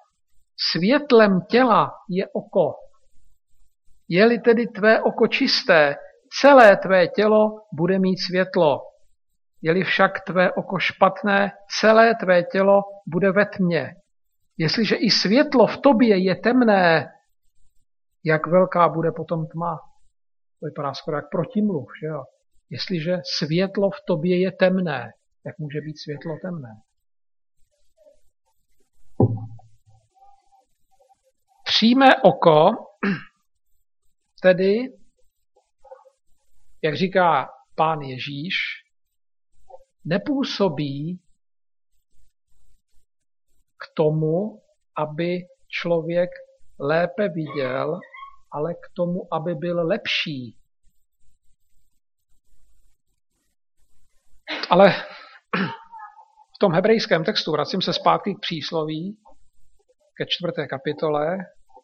Světlem 0.72 1.40
těla 1.40 1.92
je 2.10 2.26
oko. 2.32 2.74
Je-li 4.08 4.38
tedy 4.38 4.66
tvé 4.66 5.02
oko 5.02 5.26
čisté, 5.26 5.96
celé 6.40 6.76
tvé 6.76 7.08
tělo 7.08 7.48
bude 7.76 7.98
mít 7.98 8.18
světlo. 8.18 8.80
Je-li 9.62 9.84
však 9.84 10.24
tvé 10.26 10.52
oko 10.52 10.78
špatné, 10.78 11.52
celé 11.80 12.14
tvé 12.14 12.42
tělo 12.42 12.82
bude 13.06 13.32
ve 13.32 13.46
tmě. 13.46 13.94
Jestliže 14.58 14.96
i 14.96 15.10
světlo 15.10 15.66
v 15.66 15.78
tobě 15.78 16.24
je 16.24 16.36
temné, 16.36 17.06
jak 18.24 18.46
velká 18.46 18.88
bude 18.88 19.12
potom 19.12 19.46
tma? 19.46 19.76
To 20.60 20.66
vypadá 20.66 20.94
skoro 20.94 21.16
jak 21.16 21.30
protimluv, 21.30 21.88
že 22.02 22.06
jo? 22.06 22.24
Jestliže 22.70 23.16
světlo 23.38 23.90
v 23.90 24.00
tobě 24.06 24.40
je 24.40 24.52
temné, 24.52 25.12
jak 25.46 25.58
může 25.58 25.80
být 25.80 25.98
světlo 25.98 26.38
temné? 26.42 26.82
Přímé 31.64 32.22
oko, 32.22 32.70
tedy, 34.42 34.78
jak 36.82 36.96
říká 36.96 37.48
pán 37.74 38.00
Ježíš, 38.00 38.54
nepůsobí 40.04 41.22
k 43.76 43.94
tomu, 43.94 44.62
aby 44.96 45.38
člověk 45.68 46.30
lépe 46.80 47.28
viděl, 47.28 48.00
ale 48.52 48.74
k 48.74 48.94
tomu, 48.94 49.34
aby 49.34 49.54
byl 49.54 49.86
lepší. 49.86 50.56
Ale 54.70 54.92
v 56.56 56.58
tom 56.60 56.72
hebrejském 56.72 57.24
textu, 57.24 57.52
vracím 57.52 57.82
se 57.82 57.92
zpátky 57.92 58.34
k 58.34 58.40
přísloví, 58.40 59.18
ke 60.18 60.26
čtvrté 60.26 60.66
kapitole, 60.66 61.36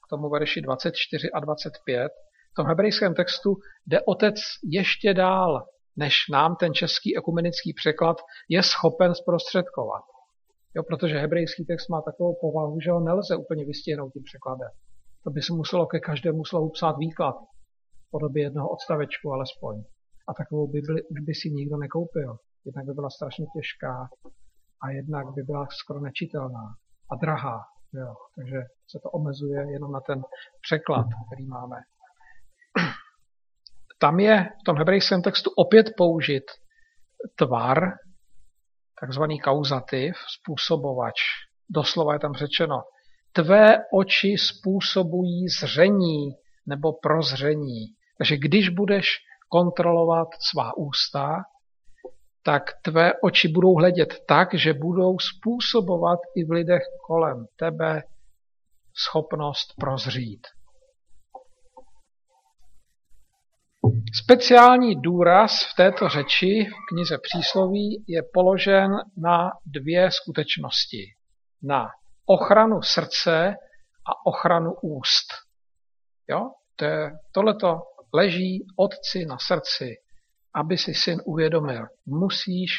k 0.07 0.09
tomu 0.11 0.29
verši 0.31 0.61
24 0.61 1.31
a 1.31 1.41
25, 1.41 2.13
v 2.53 2.55
tom 2.57 2.67
hebrejském 2.67 3.15
textu 3.15 3.57
jde 3.87 4.01
otec 4.01 4.35
ještě 4.65 5.15
dál, 5.15 5.67
než 5.97 6.15
nám 6.33 6.57
ten 6.57 6.75
český 6.75 7.19
ekumenický 7.19 7.75
překlad 7.75 8.17
je 8.49 8.63
schopen 8.63 9.15
zprostředkovat. 9.15 10.03
Jo, 10.77 10.83
protože 10.83 11.19
hebrejský 11.19 11.65
text 11.65 11.89
má 11.89 12.03
takovou 12.03 12.39
povahu, 12.41 12.81
že 12.81 12.91
ho 12.91 13.01
nelze 13.01 13.37
úplně 13.37 13.65
vystihnout 13.65 14.13
tím 14.13 14.23
překladem. 14.23 14.71
To 15.25 15.31
by 15.31 15.43
se 15.43 15.53
muselo 15.53 15.87
ke 15.87 16.01
každému 16.01 16.45
slovu 16.45 16.71
psát 16.71 16.97
výklad 16.99 17.37
v 18.07 18.11
podobě 18.11 18.43
jednoho 18.43 18.69
odstavečku 18.69 19.33
alespoň. 19.33 19.85
A 20.29 20.35
takovou 20.35 20.67
Bibli 20.67 21.03
už 21.03 21.21
by 21.21 21.35
si 21.35 21.51
nikdo 21.51 21.77
nekoupil. 21.77 22.37
Jednak 22.67 22.87
by 22.87 22.93
byla 22.93 23.11
strašně 23.11 23.47
těžká 23.57 24.09
a 24.83 24.91
jednak 24.91 25.27
by 25.35 25.43
byla 25.43 25.67
skoro 25.71 26.01
nečitelná 26.01 26.75
a 27.11 27.15
drahá. 27.17 27.61
Jo. 27.95 28.15
Takže 28.37 28.59
se 28.91 28.99
to 29.03 29.11
omezuje 29.11 29.73
jenom 29.73 29.93
na 29.93 30.01
ten 30.01 30.23
překlad, 30.63 31.07
který 31.27 31.47
máme. 31.47 31.77
Tam 33.99 34.21
je 34.21 34.49
v 34.61 34.65
tom 34.67 34.77
hebrejském 34.77 35.23
textu 35.23 35.51
opět 35.57 35.87
použit 35.97 36.45
tvar, 37.39 37.79
takzvaný 39.01 39.41
kauzativ, 39.41 40.15
způsobovač. 40.39 41.15
Doslova 41.71 42.13
je 42.13 42.19
tam 42.19 42.33
řečeno, 42.35 42.83
tvé 43.33 43.79
oči 43.93 44.37
způsobují 44.39 45.49
zření 45.49 46.31
nebo 46.67 46.93
prozření. 46.93 47.87
Takže 48.19 48.37
když 48.37 48.69
budeš 48.69 49.07
kontrolovat 49.49 50.29
svá 50.51 50.77
ústa, 50.77 51.43
tak 52.45 52.63
tvé 52.83 53.13
oči 53.23 53.49
budou 53.49 53.75
hledět 53.75 54.15
tak, 54.29 54.55
že 54.55 54.73
budou 54.73 55.19
způsobovat 55.19 56.19
i 56.37 56.45
v 56.45 56.51
lidech 56.51 56.83
kolem 57.07 57.47
tebe 57.57 58.03
schopnost 58.95 59.75
prozřít. 59.81 60.47
Speciální 64.23 65.01
důraz 65.01 65.53
v 65.73 65.75
této 65.77 66.09
řeči 66.09 66.65
v 66.65 66.87
knize 66.89 67.19
přísloví 67.23 68.05
je 68.09 68.23
položen 68.33 68.91
na 69.17 69.51
dvě 69.67 70.11
skutečnosti. 70.11 71.05
Na 71.63 71.89
ochranu 72.27 72.83
srdce 72.83 73.55
a 74.11 74.27
ochranu 74.27 74.73
úst. 74.83 75.27
Jo? 76.31 76.51
To 76.77 76.85
je, 76.85 77.13
tohleto 77.33 77.81
leží 78.15 78.67
otci 78.77 79.27
na 79.27 79.39
srdci, 79.39 79.97
aby 80.55 80.79
si 80.79 80.95
syn 80.95 81.19
uvědomil. 81.25 81.87
Musíš 82.07 82.71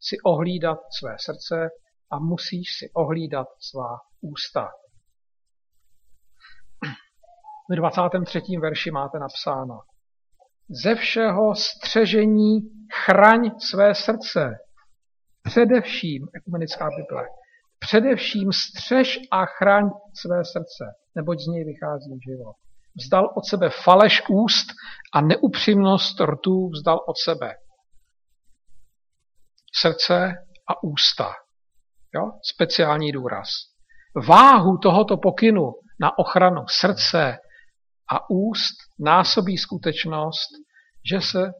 si 0.00 0.16
ohlídat 0.24 0.78
své 0.98 1.16
srdce 1.18 1.68
a 2.10 2.18
musíš 2.18 2.66
si 2.78 2.90
ohlídat 2.94 3.46
svá 3.60 3.98
ústa. 4.20 4.68
V 7.70 7.76
23. 7.76 8.40
verši 8.60 8.90
máte 8.90 9.18
napsáno. 9.18 9.80
Ze 10.84 10.94
všeho 10.94 11.54
střežení 11.54 12.60
chraň 13.04 13.50
své 13.58 13.94
srdce. 13.94 14.50
Především, 15.42 16.28
ekumenická 16.34 16.88
Bible, 16.96 17.26
především 17.78 18.52
střež 18.52 19.18
a 19.30 19.46
chraň 19.46 19.90
své 20.14 20.44
srdce, 20.44 20.84
neboť 21.14 21.38
z 21.40 21.46
něj 21.46 21.64
vychází 21.64 22.18
život. 22.28 22.56
Vzdal 23.00 23.32
od 23.36 23.44
sebe 23.46 23.70
faleš 23.84 24.22
úst 24.30 24.66
a 25.14 25.20
neupřímnost 25.20 26.20
rtů 26.20 26.70
vzdal 26.72 27.00
od 27.08 27.16
sebe. 27.24 27.54
Srdce 29.74 30.32
a 30.70 30.82
ústa. 30.82 31.32
Jo? 32.14 32.30
Speciální 32.54 33.12
důraz. 33.12 33.48
Váhu 34.28 34.78
tohoto 34.78 35.16
pokynu 35.16 35.72
na 36.00 36.18
ochranu 36.18 36.60
srdce 36.68 37.38
a 38.12 38.30
úst 38.30 38.74
násobí 38.98 39.58
skutečnost, 39.58 40.48
že 41.10 41.20
se 41.20 41.52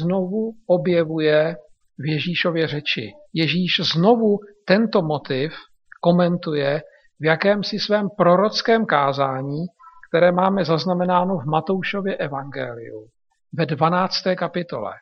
znovu 0.00 0.52
objevuje 0.66 1.56
v 1.98 2.12
Ježíšově 2.12 2.68
řeči. 2.68 3.12
Ježíš 3.34 3.80
znovu 3.92 4.38
tento 4.66 5.02
motiv 5.02 5.52
komentuje 6.00 6.82
v 7.20 7.24
jakémsi 7.24 7.78
svém 7.78 8.08
prorockém 8.16 8.86
kázání, 8.86 9.66
které 10.12 10.32
máme 10.32 10.64
zaznamenáno 10.64 11.38
v 11.38 11.44
Matoušově 11.44 12.16
evangeliu 12.16 13.08
ve 13.52 13.66
12. 13.66 14.14
kapitole. 14.38 14.92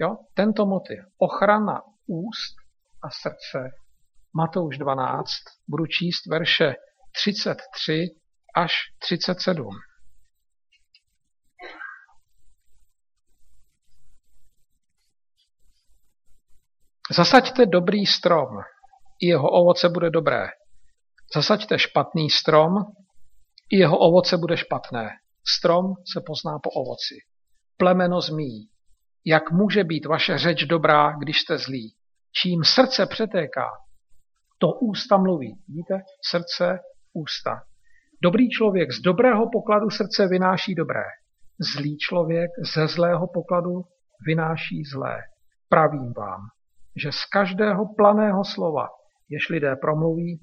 Jo? 0.00 0.16
Tento 0.34 0.66
motiv, 0.66 0.98
ochrana 1.18 1.82
úst 2.06 2.56
a 3.02 3.10
srdce, 3.10 3.70
Matouš 4.36 4.78
12, 4.78 5.28
budu 5.68 5.86
číst 5.86 6.26
verše 6.26 6.74
33 7.24 8.06
až 8.56 8.72
37. 8.98 9.68
Zasaďte 17.16 17.66
dobrý 17.66 18.06
strom, 18.06 18.48
i 19.20 19.26
jeho 19.26 19.50
ovoce 19.50 19.88
bude 19.88 20.10
dobré. 20.10 20.48
Zasaďte 21.34 21.78
špatný 21.78 22.30
strom, 22.30 22.74
i 23.70 23.76
jeho 23.78 23.98
ovoce 23.98 24.36
bude 24.36 24.56
špatné. 24.56 25.10
Strom 25.58 25.94
se 26.12 26.20
pozná 26.26 26.58
po 26.58 26.70
ovoci. 26.70 27.14
Plemeno 27.76 28.20
zmí. 28.20 28.68
Jak 29.24 29.50
může 29.52 29.84
být 29.84 30.06
vaše 30.06 30.38
řeč 30.38 30.64
dobrá, 30.64 31.12
když 31.18 31.40
jste 31.40 31.58
zlí? 31.58 31.94
Čím 32.42 32.64
srdce 32.64 33.06
přetéká, 33.06 33.70
to 34.58 34.68
ústa 34.72 35.16
mluví. 35.16 35.62
Vidíte? 35.68 36.02
Srdce, 36.30 36.78
ústa. 37.12 37.62
Dobrý 38.22 38.50
člověk 38.50 38.92
z 38.92 39.00
dobrého 39.00 39.50
pokladu 39.52 39.90
srdce 39.90 40.28
vynáší 40.28 40.74
dobré. 40.74 41.04
Zlý 41.58 41.98
člověk 41.98 42.50
ze 42.74 42.86
zlého 42.86 43.26
pokladu 43.34 43.84
vynáší 44.26 44.84
zlé. 44.92 45.18
Pravím 45.68 46.12
vám, 46.16 46.40
že 47.02 47.12
z 47.12 47.24
každého 47.24 47.94
planého 47.96 48.44
slova, 48.44 48.88
jež 49.28 49.48
lidé 49.48 49.76
promluví, 49.76 50.40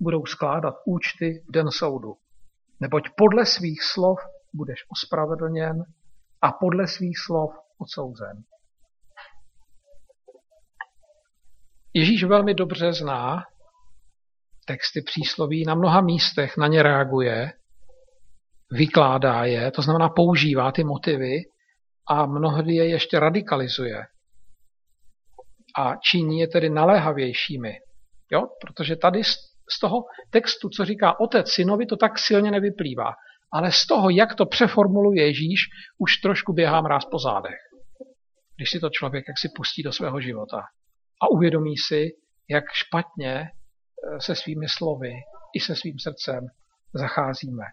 budou 0.00 0.26
skládat 0.26 0.74
účty 0.86 1.44
v 1.48 1.52
den 1.52 1.70
soudu. 1.70 2.14
Neboť 2.80 3.02
podle 3.16 3.46
svých 3.46 3.82
slov 3.82 4.18
budeš 4.54 4.84
ospravedlněn 4.88 5.84
a 6.42 6.52
podle 6.52 6.86
svých 6.86 7.18
slov 7.26 7.50
odsouzen. 7.78 8.44
Ježíš 11.94 12.24
velmi 12.24 12.54
dobře 12.54 12.92
zná 12.92 13.44
texty 14.66 15.02
přísloví, 15.02 15.64
na 15.64 15.74
mnoha 15.74 16.00
místech 16.00 16.56
na 16.56 16.66
ně 16.66 16.82
reaguje, 16.82 17.52
vykládá 18.70 19.44
je, 19.44 19.70
to 19.70 19.82
znamená 19.82 20.08
používá 20.08 20.72
ty 20.72 20.84
motivy 20.84 21.42
a 22.08 22.26
mnohdy 22.26 22.74
je 22.74 22.88
ještě 22.88 23.20
radikalizuje 23.20 24.06
a 25.78 25.96
činí 25.96 26.38
je 26.38 26.48
tedy 26.48 26.70
naléhavějšími. 26.70 27.78
Jo? 28.32 28.42
Protože 28.60 28.96
tady 28.96 29.22
z 29.70 29.80
toho 29.80 30.04
textu, 30.30 30.68
co 30.68 30.84
říká 30.84 31.20
otec 31.20 31.50
synovi, 31.50 31.86
to 31.86 31.96
tak 31.96 32.18
silně 32.18 32.50
nevyplývá. 32.50 33.12
Ale 33.52 33.72
z 33.72 33.86
toho, 33.86 34.10
jak 34.10 34.34
to 34.34 34.46
přeformuluje 34.46 35.26
Ježíš, 35.26 35.60
už 35.98 36.16
trošku 36.16 36.52
běhá 36.52 36.80
mráz 36.80 37.04
po 37.04 37.18
zádech. 37.18 37.58
Když 38.56 38.70
si 38.70 38.80
to 38.80 38.90
člověk 38.90 39.24
jak 39.28 39.38
si 39.38 39.48
pustí 39.56 39.82
do 39.82 39.92
svého 39.92 40.20
života 40.20 40.62
a 41.22 41.30
uvědomí 41.30 41.76
si, 41.76 42.10
jak 42.50 42.64
špatně 42.72 43.40
eh, 43.40 44.20
se 44.20 44.34
svými 44.34 44.68
slovy 44.68 45.12
i 45.54 45.60
se 45.60 45.76
svým 45.76 45.98
srdcem 45.98 46.46
zacházíme. 46.94 47.64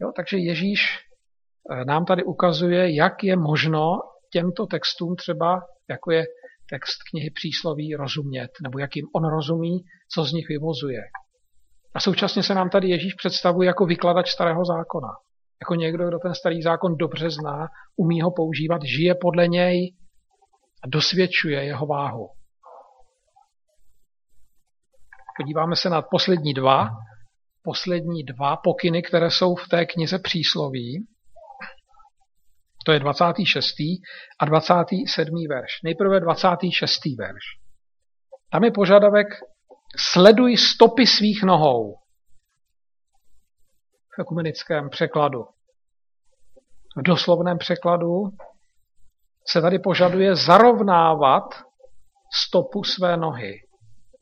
Jo, 0.00 0.12
takže 0.16 0.38
Ježíš 0.38 0.98
eh, 1.70 1.84
nám 1.84 2.04
tady 2.04 2.24
ukazuje, 2.24 2.94
jak 2.94 3.24
je 3.24 3.36
možno 3.36 4.00
těmto 4.32 4.66
textům 4.66 5.16
třeba, 5.16 5.62
jako 5.90 6.10
je 6.10 6.24
text 6.70 6.98
knihy 7.10 7.30
přísloví 7.30 7.94
rozumět, 7.94 8.50
nebo 8.62 8.78
jak 8.78 8.96
jim 8.96 9.06
on 9.14 9.24
rozumí, 9.30 9.84
co 10.14 10.24
z 10.24 10.32
nich 10.32 10.48
vyvozuje. 10.48 11.00
A 11.94 12.00
současně 12.00 12.42
se 12.42 12.54
nám 12.54 12.70
tady 12.70 12.88
Ježíš 12.88 13.14
představuje 13.14 13.66
jako 13.66 13.86
vykladač 13.86 14.30
starého 14.30 14.64
zákona. 14.64 15.08
Jako 15.62 15.74
někdo, 15.74 16.08
kdo 16.08 16.18
ten 16.18 16.34
starý 16.34 16.62
zákon 16.62 16.96
dobře 16.96 17.30
zná, 17.30 17.66
umí 17.96 18.20
ho 18.20 18.30
používat, 18.30 18.82
žije 18.82 19.14
podle 19.20 19.48
něj 19.48 19.94
a 20.84 20.86
dosvědčuje 20.88 21.64
jeho 21.64 21.86
váhu. 21.86 22.28
Podíváme 25.36 25.76
se 25.76 25.90
na 25.90 26.02
poslední 26.02 26.54
dva, 26.54 26.88
poslední 27.62 28.22
dva 28.24 28.56
pokyny, 28.56 29.02
které 29.02 29.30
jsou 29.30 29.54
v 29.54 29.68
té 29.68 29.86
knize 29.86 30.18
přísloví. 30.18 31.06
To 32.86 32.92
je 32.92 33.00
26. 33.00 33.74
a 34.40 34.44
27. 34.44 35.34
verš. 35.50 35.82
Nejprve 35.84 36.20
26. 36.20 37.00
verš. 37.18 37.44
Tam 38.50 38.64
je 38.64 38.70
požadavek 38.70 39.26
sleduj 40.12 40.56
stopy 40.56 41.06
svých 41.06 41.42
nohou. 41.42 41.94
V 44.16 44.20
ekumenickém 44.20 44.90
překladu. 44.90 45.44
V 46.96 47.02
doslovném 47.02 47.58
překladu 47.58 48.22
se 49.46 49.60
tady 49.60 49.78
požaduje 49.78 50.36
zarovnávat 50.36 51.44
stopu 52.34 52.84
své 52.84 53.16
nohy. 53.16 53.54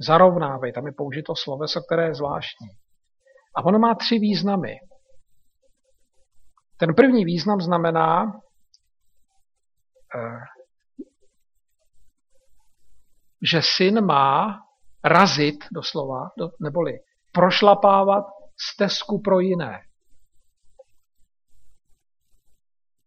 Zarovnávej, 0.00 0.72
tam 0.72 0.86
je 0.86 0.92
použito 0.96 1.36
sloveso, 1.36 1.80
které 1.82 2.06
je 2.06 2.14
zvláštní. 2.14 2.68
A 3.56 3.64
ono 3.64 3.78
má 3.78 3.94
tři 3.94 4.18
významy. 4.18 4.76
Ten 6.78 6.94
první 6.94 7.24
význam 7.24 7.60
znamená, 7.60 8.32
že 13.42 13.62
syn 13.62 14.04
má 14.04 14.60
razit 15.04 15.64
doslova, 15.72 16.30
neboli 16.60 16.92
prošlapávat 17.32 18.24
stezku 18.72 19.20
pro 19.20 19.40
jiné. 19.40 19.80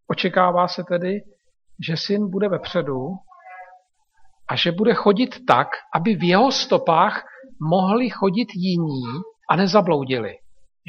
Očekává 0.07 0.67
se 0.67 0.83
tedy, 0.83 1.21
že 1.87 1.97
syn 1.97 2.29
bude 2.29 2.49
vepředu 2.49 3.07
a 4.49 4.55
že 4.55 4.71
bude 4.71 4.93
chodit 4.93 5.45
tak, 5.47 5.67
aby 5.93 6.15
v 6.15 6.23
jeho 6.23 6.51
stopách 6.51 7.23
mohli 7.61 8.09
chodit 8.09 8.47
jiní 8.55 9.03
a 9.49 9.55
nezabloudili. 9.55 10.35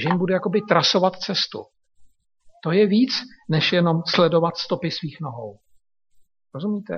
Že 0.03 0.09
jim 0.09 0.19
bude 0.19 0.35
jakoby 0.35 0.61
trasovat 0.61 1.17
cestu. 1.17 1.65
To 2.65 2.73
je 2.73 2.87
víc, 2.87 3.13
než 3.51 3.73
jenom 3.73 4.03
sledovat 4.07 4.57
stopy 4.57 4.91
svých 4.91 5.21
nohou. 5.21 5.59
Rozumíte? 6.55 6.95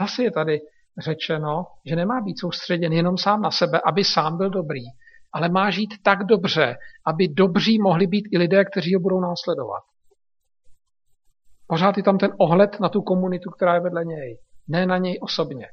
Zase 0.00 0.22
je 0.22 0.30
tady 0.30 0.60
řečeno, 0.98 1.64
že 1.86 1.96
nemá 1.96 2.20
být 2.20 2.38
soustředěn 2.40 2.92
jenom 2.92 3.18
sám 3.18 3.42
na 3.42 3.50
sebe, 3.50 3.80
aby 3.86 4.04
sám 4.04 4.36
byl 4.36 4.50
dobrý, 4.50 4.80
ale 5.34 5.48
má 5.48 5.70
žít 5.70 5.94
tak 6.04 6.24
dobře, 6.24 6.76
aby 7.06 7.28
dobří 7.28 7.78
mohli 7.82 8.06
být 8.06 8.24
i 8.32 8.38
lidé, 8.38 8.64
kteří 8.64 8.94
ho 8.94 9.00
budou 9.00 9.20
následovat. 9.20 9.82
Pořád 11.66 11.96
je 11.96 12.02
tam 12.02 12.18
ten 12.18 12.30
ohled 12.38 12.80
na 12.80 12.88
tu 12.88 13.02
komunitu, 13.02 13.50
která 13.50 13.74
je 13.74 13.80
vedle 13.80 14.04
něj, 14.04 14.38
ne 14.68 14.86
na 14.86 14.98
něj 14.98 15.18
osobně. 15.22 15.66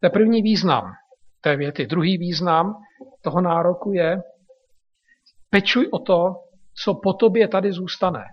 To 0.00 0.06
je 0.06 0.10
první 0.10 0.42
význam 0.42 0.92
té 1.40 1.56
věty. 1.56 1.86
Druhý 1.86 2.18
význam 2.18 2.74
toho 3.22 3.40
nároku 3.40 3.92
je, 3.92 4.22
pečuj 5.50 5.88
o 5.92 5.98
to, 5.98 6.34
co 6.84 6.94
po 6.94 7.12
tobě 7.12 7.48
tady 7.48 7.72
zůstane. 7.72 8.24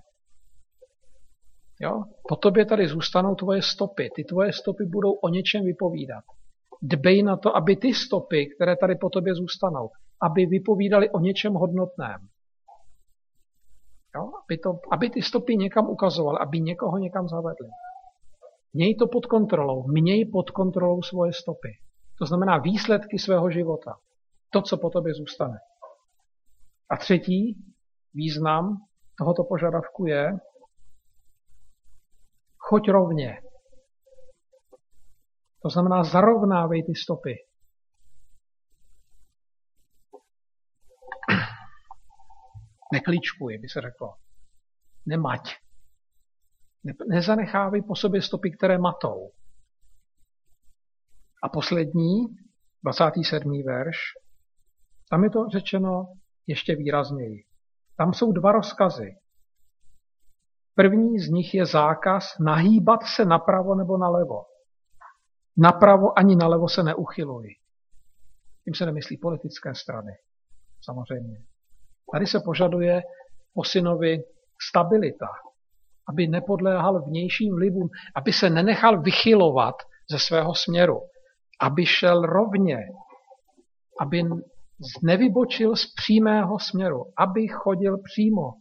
Jo? 1.84 2.04
Po 2.28 2.36
tobě 2.36 2.65
tady 2.65 2.88
zůstanou 2.88 3.36
tvoje 3.36 3.62
stopy. 3.62 4.10
Ty 4.15 4.24
tvoje 4.24 4.54
stopy 4.54 4.86
budou 4.86 5.12
o 5.12 5.30
něčem 5.30 5.65
vypovídat. 5.65 6.24
Dbej 6.82 7.24
na 7.24 7.38
to, 7.38 7.56
aby 7.56 7.76
ty 7.76 7.93
stopy, 7.93 8.50
které 8.56 8.76
tady 8.76 8.96
po 8.96 9.10
tobě 9.10 9.36
zůstanou, 9.36 9.89
aby 10.22 10.46
vypovídaly 10.46 11.10
o 11.10 11.19
něčem 11.19 11.54
hodnotném. 11.54 12.28
Jo? 14.15 14.32
Aby, 14.46 14.58
to, 14.58 14.80
aby 14.91 15.10
ty 15.10 15.22
stopy 15.22 15.56
někam 15.56 15.89
ukazovaly, 15.89 16.38
aby 16.41 16.62
někoho 16.62 16.98
někam 16.98 17.28
zavedly. 17.28 17.69
Měj 18.74 18.96
to 18.96 19.08
pod 19.08 19.26
kontrolou. 19.26 19.88
Měj 19.88 20.26
pod 20.26 20.52
kontrolou 20.52 21.02
svoje 21.02 21.34
stopy. 21.34 21.69
To 22.19 22.26
znamená 22.26 22.58
výsledky 22.58 23.19
svého 23.19 23.52
života. 23.52 23.93
To, 24.50 24.62
co 24.62 24.78
po 24.78 24.89
tobě 24.89 25.13
zůstane. 25.13 25.58
A 26.89 26.98
třetí 26.98 27.58
význam 28.13 28.78
tohoto 29.17 29.43
požadavku 29.43 30.06
je, 30.06 30.32
choď 32.73 32.89
rovně. 32.89 33.41
To 35.63 35.69
znamená, 35.69 36.03
zarovnávej 36.03 36.83
ty 36.83 36.95
stopy. 36.95 37.36
Neklíčkuj, 42.93 43.57
by 43.57 43.69
se 43.69 43.81
řeklo. 43.81 44.13
Nemať. 45.05 45.41
Ne, 46.83 46.93
nezanechávej 47.09 47.81
po 47.81 47.95
sobě 47.95 48.21
stopy, 48.21 48.51
které 48.57 48.77
matou. 48.77 49.31
A 51.43 51.49
poslední, 51.49 52.25
27. 52.83 53.63
verš, 53.65 53.97
tam 55.09 55.23
je 55.23 55.29
to 55.29 55.39
řečeno 55.49 56.13
ještě 56.47 56.75
výrazněji. 56.75 57.45
Tam 57.97 58.13
jsou 58.13 58.31
dva 58.31 58.51
rozkazy. 58.51 59.22
První 60.75 61.19
z 61.19 61.29
nich 61.29 61.53
je 61.53 61.65
zákaz 61.65 62.23
nahýbat 62.39 62.99
se 63.15 63.25
napravo 63.25 63.75
nebo 63.75 63.97
nalevo. 63.97 64.45
Napravo 65.57 66.19
ani 66.19 66.36
nalevo 66.36 66.69
se 66.69 66.83
neuchyluj. 66.83 67.55
Tím 68.65 68.73
se 68.73 68.86
nemyslí 68.86 69.17
politické 69.17 69.75
strany, 69.75 70.12
samozřejmě. 70.81 71.38
Tady 72.12 72.27
se 72.27 72.39
požaduje 72.45 73.01
po 73.53 73.63
synovi 73.63 74.23
stabilita, 74.69 75.27
aby 76.09 76.27
nepodléhal 76.27 77.01
vnějším 77.01 77.55
vlivům, 77.55 77.89
aby 78.15 78.33
se 78.33 78.49
nenechal 78.49 79.01
vychylovat 79.01 79.75
ze 80.12 80.19
svého 80.19 80.55
směru, 80.55 81.01
aby 81.62 81.86
šel 81.86 82.21
rovně, 82.21 82.77
aby 83.99 84.23
nevybočil 85.03 85.75
z 85.75 85.93
přímého 85.93 86.59
směru, 86.59 87.05
aby 87.17 87.47
chodil 87.47 87.97
přímo, 88.03 88.53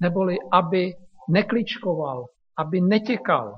neboli 0.00 0.36
aby 0.52 0.94
nekličkoval, 1.28 2.24
aby 2.58 2.80
netěkal, 2.80 3.54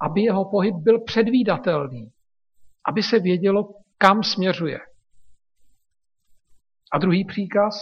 aby 0.00 0.22
jeho 0.22 0.50
pohyb 0.50 0.74
byl 0.74 1.00
předvídatelný, 1.00 2.12
aby 2.88 3.02
se 3.02 3.18
vědělo, 3.18 3.68
kam 3.98 4.22
směřuje. 4.22 4.78
A 6.92 6.98
druhý 6.98 7.24
příkaz, 7.24 7.74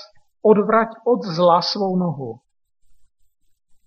odvrať 0.42 0.88
od 1.06 1.22
zla 1.22 1.62
svou 1.62 1.96
nohu. 1.96 2.40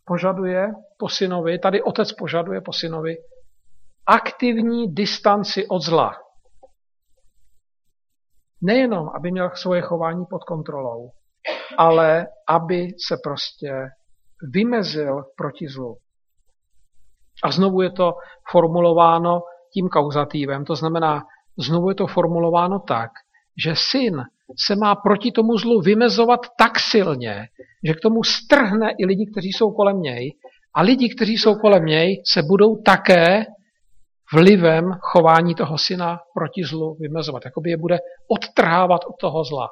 Požaduje 0.05 0.67
po 0.97 1.09
synovi, 1.09 1.59
tady 1.59 1.83
otec 1.83 2.11
požaduje 2.11 2.61
po 2.61 2.73
synovi, 2.73 3.15
aktivní 4.07 4.93
distanci 4.93 5.67
od 5.67 5.81
zla. 5.81 6.11
Nejenom, 8.61 9.09
aby 9.15 9.31
měl 9.31 9.49
svoje 9.55 9.81
chování 9.81 10.25
pod 10.29 10.43
kontrolou, 10.43 11.11
ale 11.77 12.27
aby 12.49 12.87
se 13.07 13.17
prostě 13.23 13.89
vymezil 14.53 15.23
proti 15.37 15.67
zlu. 15.67 15.97
A 17.43 17.51
znovu 17.51 17.81
je 17.81 17.91
to 17.91 18.13
formulováno 18.51 19.41
tím 19.73 19.89
kauzatívem, 19.89 20.65
to 20.65 20.75
znamená, 20.75 21.23
znovu 21.57 21.89
je 21.89 21.95
to 21.95 22.07
formulováno 22.07 22.79
tak, 22.79 23.09
že 23.63 23.73
syn 23.75 24.23
se 24.65 24.75
má 24.75 24.95
proti 24.95 25.31
tomu 25.31 25.57
zlu 25.57 25.81
vymezovat 25.81 26.39
tak 26.57 26.79
silně, 26.79 27.47
že 27.87 27.93
k 27.93 27.99
tomu 27.99 28.23
strhne 28.23 28.91
i 28.99 29.05
lidi, 29.05 29.25
kteří 29.31 29.49
jsou 29.49 29.71
kolem 29.71 30.01
něj 30.01 30.33
a 30.75 30.81
lidi, 30.81 31.15
kteří 31.15 31.37
jsou 31.37 31.55
kolem 31.55 31.85
něj, 31.85 32.23
se 32.33 32.43
budou 32.43 32.75
také 32.75 33.45
vlivem 34.33 34.91
chování 35.01 35.55
toho 35.55 35.77
syna 35.77 36.19
proti 36.33 36.63
zlu 36.63 36.95
vymezovat. 36.99 37.45
Jakoby 37.45 37.69
je 37.69 37.77
bude 37.77 37.99
odtrhávat 38.27 39.01
od 39.05 39.15
toho 39.19 39.43
zla. 39.43 39.69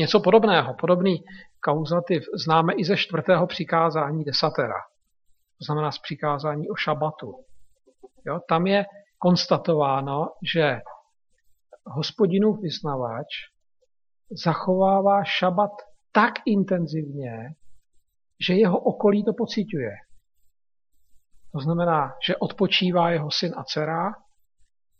Něco 0.00 0.20
podobného, 0.20 0.74
podobný 0.80 1.24
kauzativ 1.64 2.22
známe 2.44 2.72
i 2.72 2.84
ze 2.84 2.96
čtvrtého 2.96 3.46
přikázání 3.46 4.24
desatera. 4.24 4.80
To 5.58 5.64
znamená 5.64 5.92
z 5.92 5.98
přikázání 5.98 6.68
o 6.68 6.74
šabatu. 6.74 7.44
Jo, 8.26 8.40
tam 8.48 8.66
je 8.66 8.84
konstatováno, 9.18 10.28
že 10.54 10.80
hospodinův 11.86 12.60
vyznavač 12.60 13.26
zachovává 14.44 15.24
šabat 15.24 15.70
tak 16.12 16.34
intenzivně, 16.46 17.32
že 18.46 18.54
jeho 18.54 18.78
okolí 18.78 19.24
to 19.24 19.32
pociťuje. 19.38 19.92
To 21.52 21.60
znamená, 21.60 22.12
že 22.26 22.36
odpočívá 22.36 23.10
jeho 23.10 23.30
syn 23.30 23.52
a 23.56 23.64
dcera, 23.64 24.12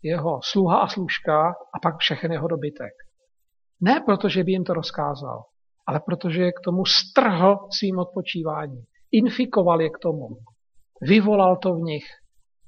jeho 0.03 0.39
sluha 0.43 0.79
a 0.79 0.87
služka 0.87 1.49
a 1.49 1.79
pak 1.81 1.97
všechen 1.97 2.31
jeho 2.31 2.47
dobytek. 2.47 2.93
Ne 3.81 4.01
proto, 4.05 4.29
že 4.29 4.43
by 4.43 4.51
jim 4.51 4.63
to 4.63 4.73
rozkázal, 4.73 5.43
ale 5.87 5.99
protože 5.99 6.41
je 6.41 6.51
k 6.51 6.63
tomu 6.63 6.85
strhl 6.85 7.67
svým 7.79 7.99
odpočíváním. 7.99 8.83
Infikoval 9.11 9.81
je 9.81 9.89
k 9.89 9.99
tomu. 10.01 10.27
Vyvolal 11.01 11.57
to 11.57 11.73
v 11.73 11.79
nich. 11.79 12.03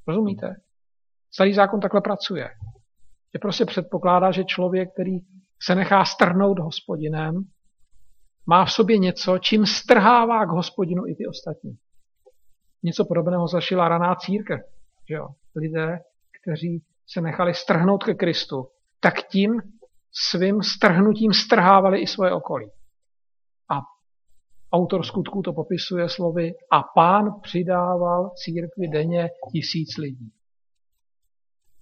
Rozumíte? 0.08 0.56
Starý 1.34 1.54
zákon 1.54 1.80
takhle 1.80 2.02
pracuje. 2.02 2.50
Je 3.34 3.40
prostě 3.40 3.66
předpokládá, 3.66 4.32
že 4.32 4.44
člověk, 4.44 4.90
který 4.94 5.12
se 5.62 5.76
nechá 5.76 6.06
strhnout 6.06 6.60
hospodinem, 6.60 7.44
má 8.46 8.66
v 8.66 8.72
sobě 8.72 8.98
něco, 8.98 9.38
čím 9.38 9.66
strhává 9.66 10.46
k 10.46 10.50
hospodinu 10.50 11.08
i 11.08 11.16
ty 11.16 11.28
ostatní. 11.28 11.72
Něco 12.84 13.06
podobného 13.06 13.48
zašila 13.48 13.88
raná 13.90 14.16
církev. 14.16 14.60
Že 15.10 15.16
jo? 15.16 15.28
Lidé, 15.56 16.00
kteří 16.42 16.84
se 17.08 17.22
nechali 17.22 17.54
strhnout 17.54 18.04
ke 18.04 18.14
Kristu, 18.14 18.68
tak 19.00 19.14
tím 19.28 19.62
svým 20.14 20.62
strhnutím 20.62 21.34
strhávali 21.34 22.02
i 22.02 22.08
svoje 22.08 22.32
okolí. 22.32 22.72
A 23.70 23.80
autor 24.74 25.06
skutků 25.06 25.42
to 25.42 25.54
popisuje 25.54 26.10
slovy 26.10 26.52
a 26.72 26.84
pán 26.96 27.42
přidával 27.42 28.32
církvi 28.36 28.88
denně 28.88 29.30
tisíc 29.52 29.98
lidí. 29.98 30.32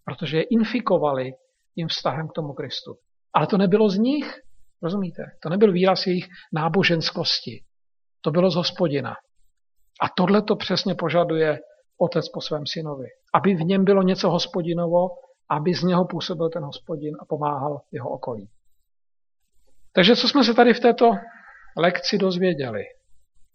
Protože 0.06 0.38
je 0.38 0.44
infikovali 0.44 1.32
tím 1.76 1.88
vztahem 1.88 2.28
k 2.28 2.34
tomu 2.34 2.54
Kristu. 2.54 2.96
Ale 3.34 3.48
to 3.48 3.58
nebylo 3.58 3.90
z 3.90 3.98
nich, 3.98 4.42
rozumíte? 4.82 5.24
To 5.44 5.50
nebyl 5.50 5.72
výraz 5.72 6.08
jejich 6.08 6.28
náboženskosti. 6.54 7.64
To 8.22 8.32
bylo 8.32 8.52
z 8.52 8.56
hospodina. 8.56 9.12
A 10.02 10.10
tohle 10.18 10.42
to 10.42 10.56
přesně 10.56 10.96
požaduje 10.96 11.60
otec 11.98 12.30
po 12.30 12.42
svém 12.42 12.64
synovi. 12.68 13.08
Aby 13.34 13.56
v 13.56 13.60
něm 13.60 13.86
bylo 13.86 14.02
něco 14.02 14.30
hospodinovo, 14.30 15.10
aby 15.52 15.74
z 15.74 15.84
něho 15.84 16.06
působil 16.06 16.50
ten 16.50 16.64
hospodin 16.64 17.16
a 17.22 17.26
pomáhal 17.26 17.82
jeho 17.92 18.10
okolí. 18.10 18.50
Takže 19.96 20.16
co 20.16 20.28
jsme 20.28 20.44
se 20.44 20.54
tady 20.54 20.74
v 20.74 20.80
této 20.80 21.12
lekci 21.78 22.18
dozvěděli? 22.18 22.84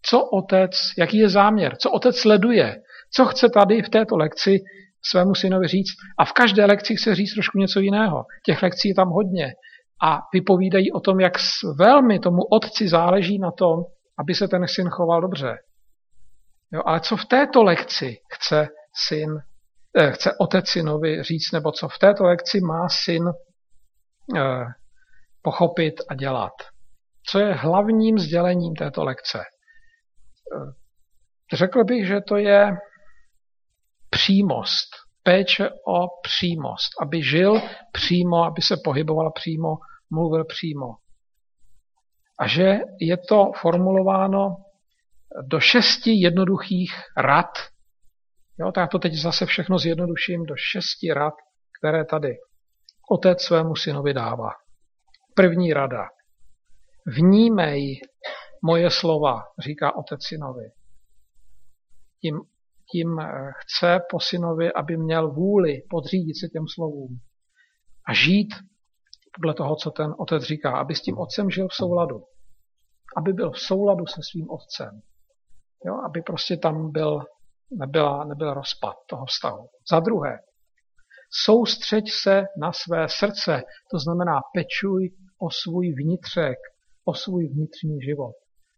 Co 0.01 0.25
otec, 0.25 0.71
jaký 0.97 1.17
je 1.17 1.29
záměr? 1.29 1.75
Co 1.75 1.91
otec 1.91 2.17
sleduje? 2.17 2.81
Co 3.13 3.25
chce 3.25 3.49
tady 3.49 3.81
v 3.81 3.89
této 3.89 4.17
lekci 4.17 4.59
svému 5.09 5.35
synovi 5.35 5.67
říct? 5.67 5.95
A 6.17 6.25
v 6.25 6.33
každé 6.33 6.65
lekci 6.65 6.95
chce 6.95 7.15
říct 7.15 7.33
trošku 7.33 7.57
něco 7.57 7.79
jiného. 7.79 8.25
Těch 8.45 8.63
lekcí 8.63 8.89
je 8.89 8.95
tam 8.95 9.09
hodně. 9.09 9.53
A 10.03 10.19
vypovídají 10.33 10.91
o 10.91 10.99
tom, 10.99 11.19
jak 11.19 11.33
velmi 11.79 12.19
tomu 12.19 12.43
otci 12.51 12.87
záleží 12.87 13.39
na 13.39 13.51
tom, 13.51 13.83
aby 14.19 14.33
se 14.33 14.47
ten 14.47 14.67
syn 14.67 14.89
choval 14.89 15.21
dobře. 15.21 15.57
Jo, 16.73 16.81
ale 16.85 16.99
co 16.99 17.17
v 17.17 17.25
této 17.25 17.63
lekci 17.63 18.17
chce 18.33 18.67
syn, 19.07 19.29
chce 20.11 20.31
otec 20.39 20.67
synovi 20.67 21.23
říct, 21.23 21.51
nebo 21.51 21.71
co 21.71 21.87
v 21.87 21.99
této 21.99 22.23
lekci 22.23 22.61
má 22.61 22.89
syn 22.89 23.23
eh, 24.37 24.65
pochopit 25.41 25.93
a 26.09 26.15
dělat? 26.15 26.53
Co 27.29 27.39
je 27.39 27.53
hlavním 27.53 28.19
sdělením 28.19 28.75
této 28.75 29.03
lekce? 29.03 29.39
Eh, 29.39 30.71
řekl 31.55 31.83
bych, 31.83 32.07
že 32.07 32.21
to 32.21 32.37
je 32.37 32.77
přímost, 34.09 34.87
péče 35.23 35.69
o 35.69 36.07
přímost, 36.23 36.89
aby 37.01 37.23
žil 37.23 37.61
přímo, 37.91 38.43
aby 38.43 38.61
se 38.61 38.75
pohyboval 38.83 39.31
přímo, 39.31 39.77
mluvil 40.09 40.45
přímo. 40.45 40.85
A 42.39 42.47
že 42.47 42.79
je 42.99 43.17
to 43.17 43.51
formulováno 43.61 44.55
do 45.41 45.59
šesti 45.59 46.11
jednoduchých 46.11 46.93
rad. 47.17 47.57
Jo, 48.59 48.71
tak 48.71 48.91
to 48.91 48.99
teď 48.99 49.13
zase 49.13 49.45
všechno 49.45 49.79
zjednoduším 49.79 50.45
do 50.45 50.55
šesti 50.55 51.13
rad, 51.13 51.33
které 51.79 52.05
tady 52.05 52.37
otec 53.11 53.41
svému 53.41 53.75
synovi 53.75 54.13
dává. 54.13 54.49
První 55.35 55.73
rada. 55.73 56.03
Vnímej 57.17 58.01
moje 58.63 58.91
slova, 58.91 59.43
říká 59.59 59.95
otec 59.95 60.19
synovi. 60.27 60.65
Tím, 62.21 62.39
tím 62.91 63.19
eh, 63.19 63.51
chce 63.57 63.99
po 64.11 64.19
synovi, 64.19 64.73
aby 64.73 64.97
měl 64.97 65.31
vůli 65.31 65.81
podřídit 65.89 66.39
se 66.39 66.47
těm 66.47 66.63
slovům 66.75 67.19
a 68.07 68.13
žít 68.13 68.53
podle 69.35 69.53
toho, 69.53 69.75
co 69.75 69.91
ten 69.91 70.13
otec 70.19 70.43
říká, 70.43 70.77
aby 70.77 70.95
s 70.95 71.01
tím 71.01 71.17
otcem 71.17 71.49
žil 71.49 71.67
v 71.67 71.73
souladu. 71.73 72.23
Aby 73.17 73.33
byl 73.33 73.51
v 73.51 73.59
souladu 73.59 74.05
se 74.05 74.21
svým 74.31 74.49
otcem. 74.49 75.01
Jo, 75.85 75.93
aby 76.05 76.21
prostě 76.21 76.57
tam 76.57 76.91
byl 76.91 77.19
nebyla, 77.71 78.23
nebyl 78.23 78.53
rozpad 78.53 78.95
toho 79.09 79.25
vztahu. 79.25 79.69
Za 79.91 79.99
druhé, 79.99 80.39
soustřeď 81.45 82.11
se 82.11 82.43
na 82.61 82.71
své 82.73 83.07
srdce, 83.09 83.63
to 83.91 83.99
znamená 83.99 84.41
pečuj 84.53 85.09
o 85.39 85.49
svůj 85.49 85.93
vnitřek, 85.93 86.57
o 87.05 87.13
svůj 87.13 87.47
vnitřní 87.47 88.01
život. 88.01 88.35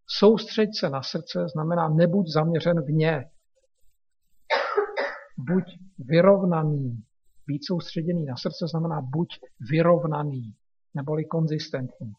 Soustřeď 0.08 0.70
se 0.80 0.90
na 0.90 1.04
srdce 1.04 1.48
znamená 1.54 1.90
nebuď 1.90 2.28
zaměřen 2.28 2.82
v 2.82 2.90
ně. 2.90 3.26
Buď 5.38 5.64
vyrovnaný. 5.98 7.04
Být 7.48 7.62
soustředěný 7.66 8.26
na 8.26 8.36
srdce 8.38 8.66
znamená 8.72 9.02
buď 9.02 9.28
vyrovnaný, 9.72 10.54
neboli 10.94 11.26
konzistentní. 11.26 12.14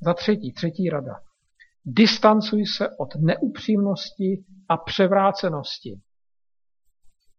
Za 0.00 0.14
třetí, 0.14 0.52
třetí 0.52 0.90
rada. 0.90 1.14
Distancuj 1.84 2.66
se 2.66 2.88
od 2.98 3.08
neupřímnosti 3.20 4.44
a 4.68 4.76
převrácenosti. 4.76 6.00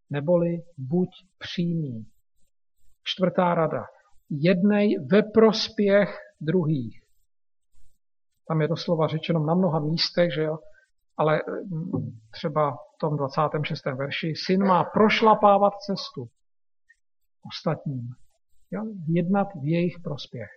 Neboli 0.10 0.58
buď 0.78 1.10
přímý. 1.38 2.06
Čtvrtá 3.04 3.56
rada. 3.56 3.84
Jednej 4.30 4.96
ve 5.12 5.24
prospěch 5.24 6.18
druhých. 6.42 7.02
Tam 8.48 8.62
je 8.62 8.68
doslova 8.68 9.08
řečeno 9.08 9.40
na 9.40 9.56
mnoha 9.56 9.80
místech, 9.80 10.34
že 10.34 10.44
jo, 10.44 10.58
ale 11.18 11.42
mm, 11.72 12.20
třeba 12.32 12.72
v 12.72 12.98
tom 13.00 13.18
26. 13.18 13.86
verši, 13.86 14.34
syn 14.46 14.64
má 14.64 14.84
prošlapávat 14.84 15.74
cestu 15.74 16.30
ostatním. 17.48 18.10
Jo? 18.72 18.82
Jednat 19.08 19.48
v 19.62 19.68
jejich 19.68 19.96
prospěch. 20.04 20.50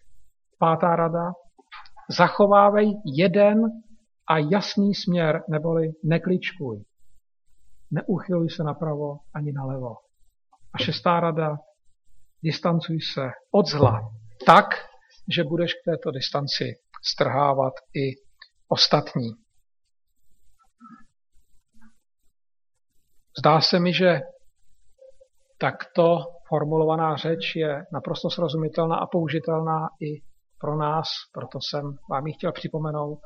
Pátá 0.58 0.96
rada, 0.96 1.32
zachovávej 2.10 2.94
jeden 3.04 3.64
a 4.28 4.38
jasný 4.38 4.94
směr, 4.94 5.42
neboli 5.48 5.92
nekličkuj. 6.04 6.84
Neuchyluj 7.90 8.50
se 8.50 8.62
napravo 8.64 9.18
ani 9.34 9.52
nalevo. 9.52 9.96
A 10.72 10.78
šestá 10.78 11.20
rada, 11.20 11.56
distancuj 12.42 13.00
se 13.00 13.30
od 13.50 13.66
zla 13.66 14.00
tak, 14.46 14.66
že 15.34 15.44
budeš 15.44 15.74
k 15.74 15.84
této 15.84 16.10
distanci 16.10 16.64
strhávat 17.02 17.74
i 17.94 18.14
ostatní. 18.68 19.30
Zdá 23.38 23.60
se 23.60 23.80
mi, 23.80 23.94
že 23.94 24.20
takto 25.58 26.18
formulovaná 26.48 27.16
řeč 27.16 27.56
je 27.56 27.84
naprosto 27.92 28.30
srozumitelná 28.30 28.96
a 28.96 29.06
použitelná 29.06 29.88
i 30.00 30.27
pro 30.60 30.76
nás, 30.76 31.08
proto 31.32 31.58
jsem 31.60 31.96
vám 32.10 32.26
ji 32.26 32.32
chtěl 32.32 32.52
připomenout 32.52 33.18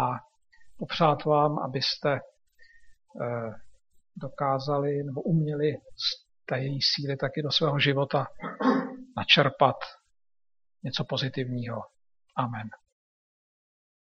a 0.00 0.08
popřát 0.78 1.24
vám, 1.24 1.58
abyste 1.58 2.12
eh, 2.12 3.50
dokázali 4.16 5.02
nebo 5.04 5.22
uměli 5.22 5.72
z 5.74 6.26
té 6.46 6.58
její 6.58 6.78
síly 6.82 7.16
taky 7.16 7.42
do 7.42 7.50
svého 7.50 7.78
života 7.78 8.26
načerpat 9.16 9.76
něco 10.82 11.04
pozitivního. 11.04 11.80
Amen. 12.36 12.81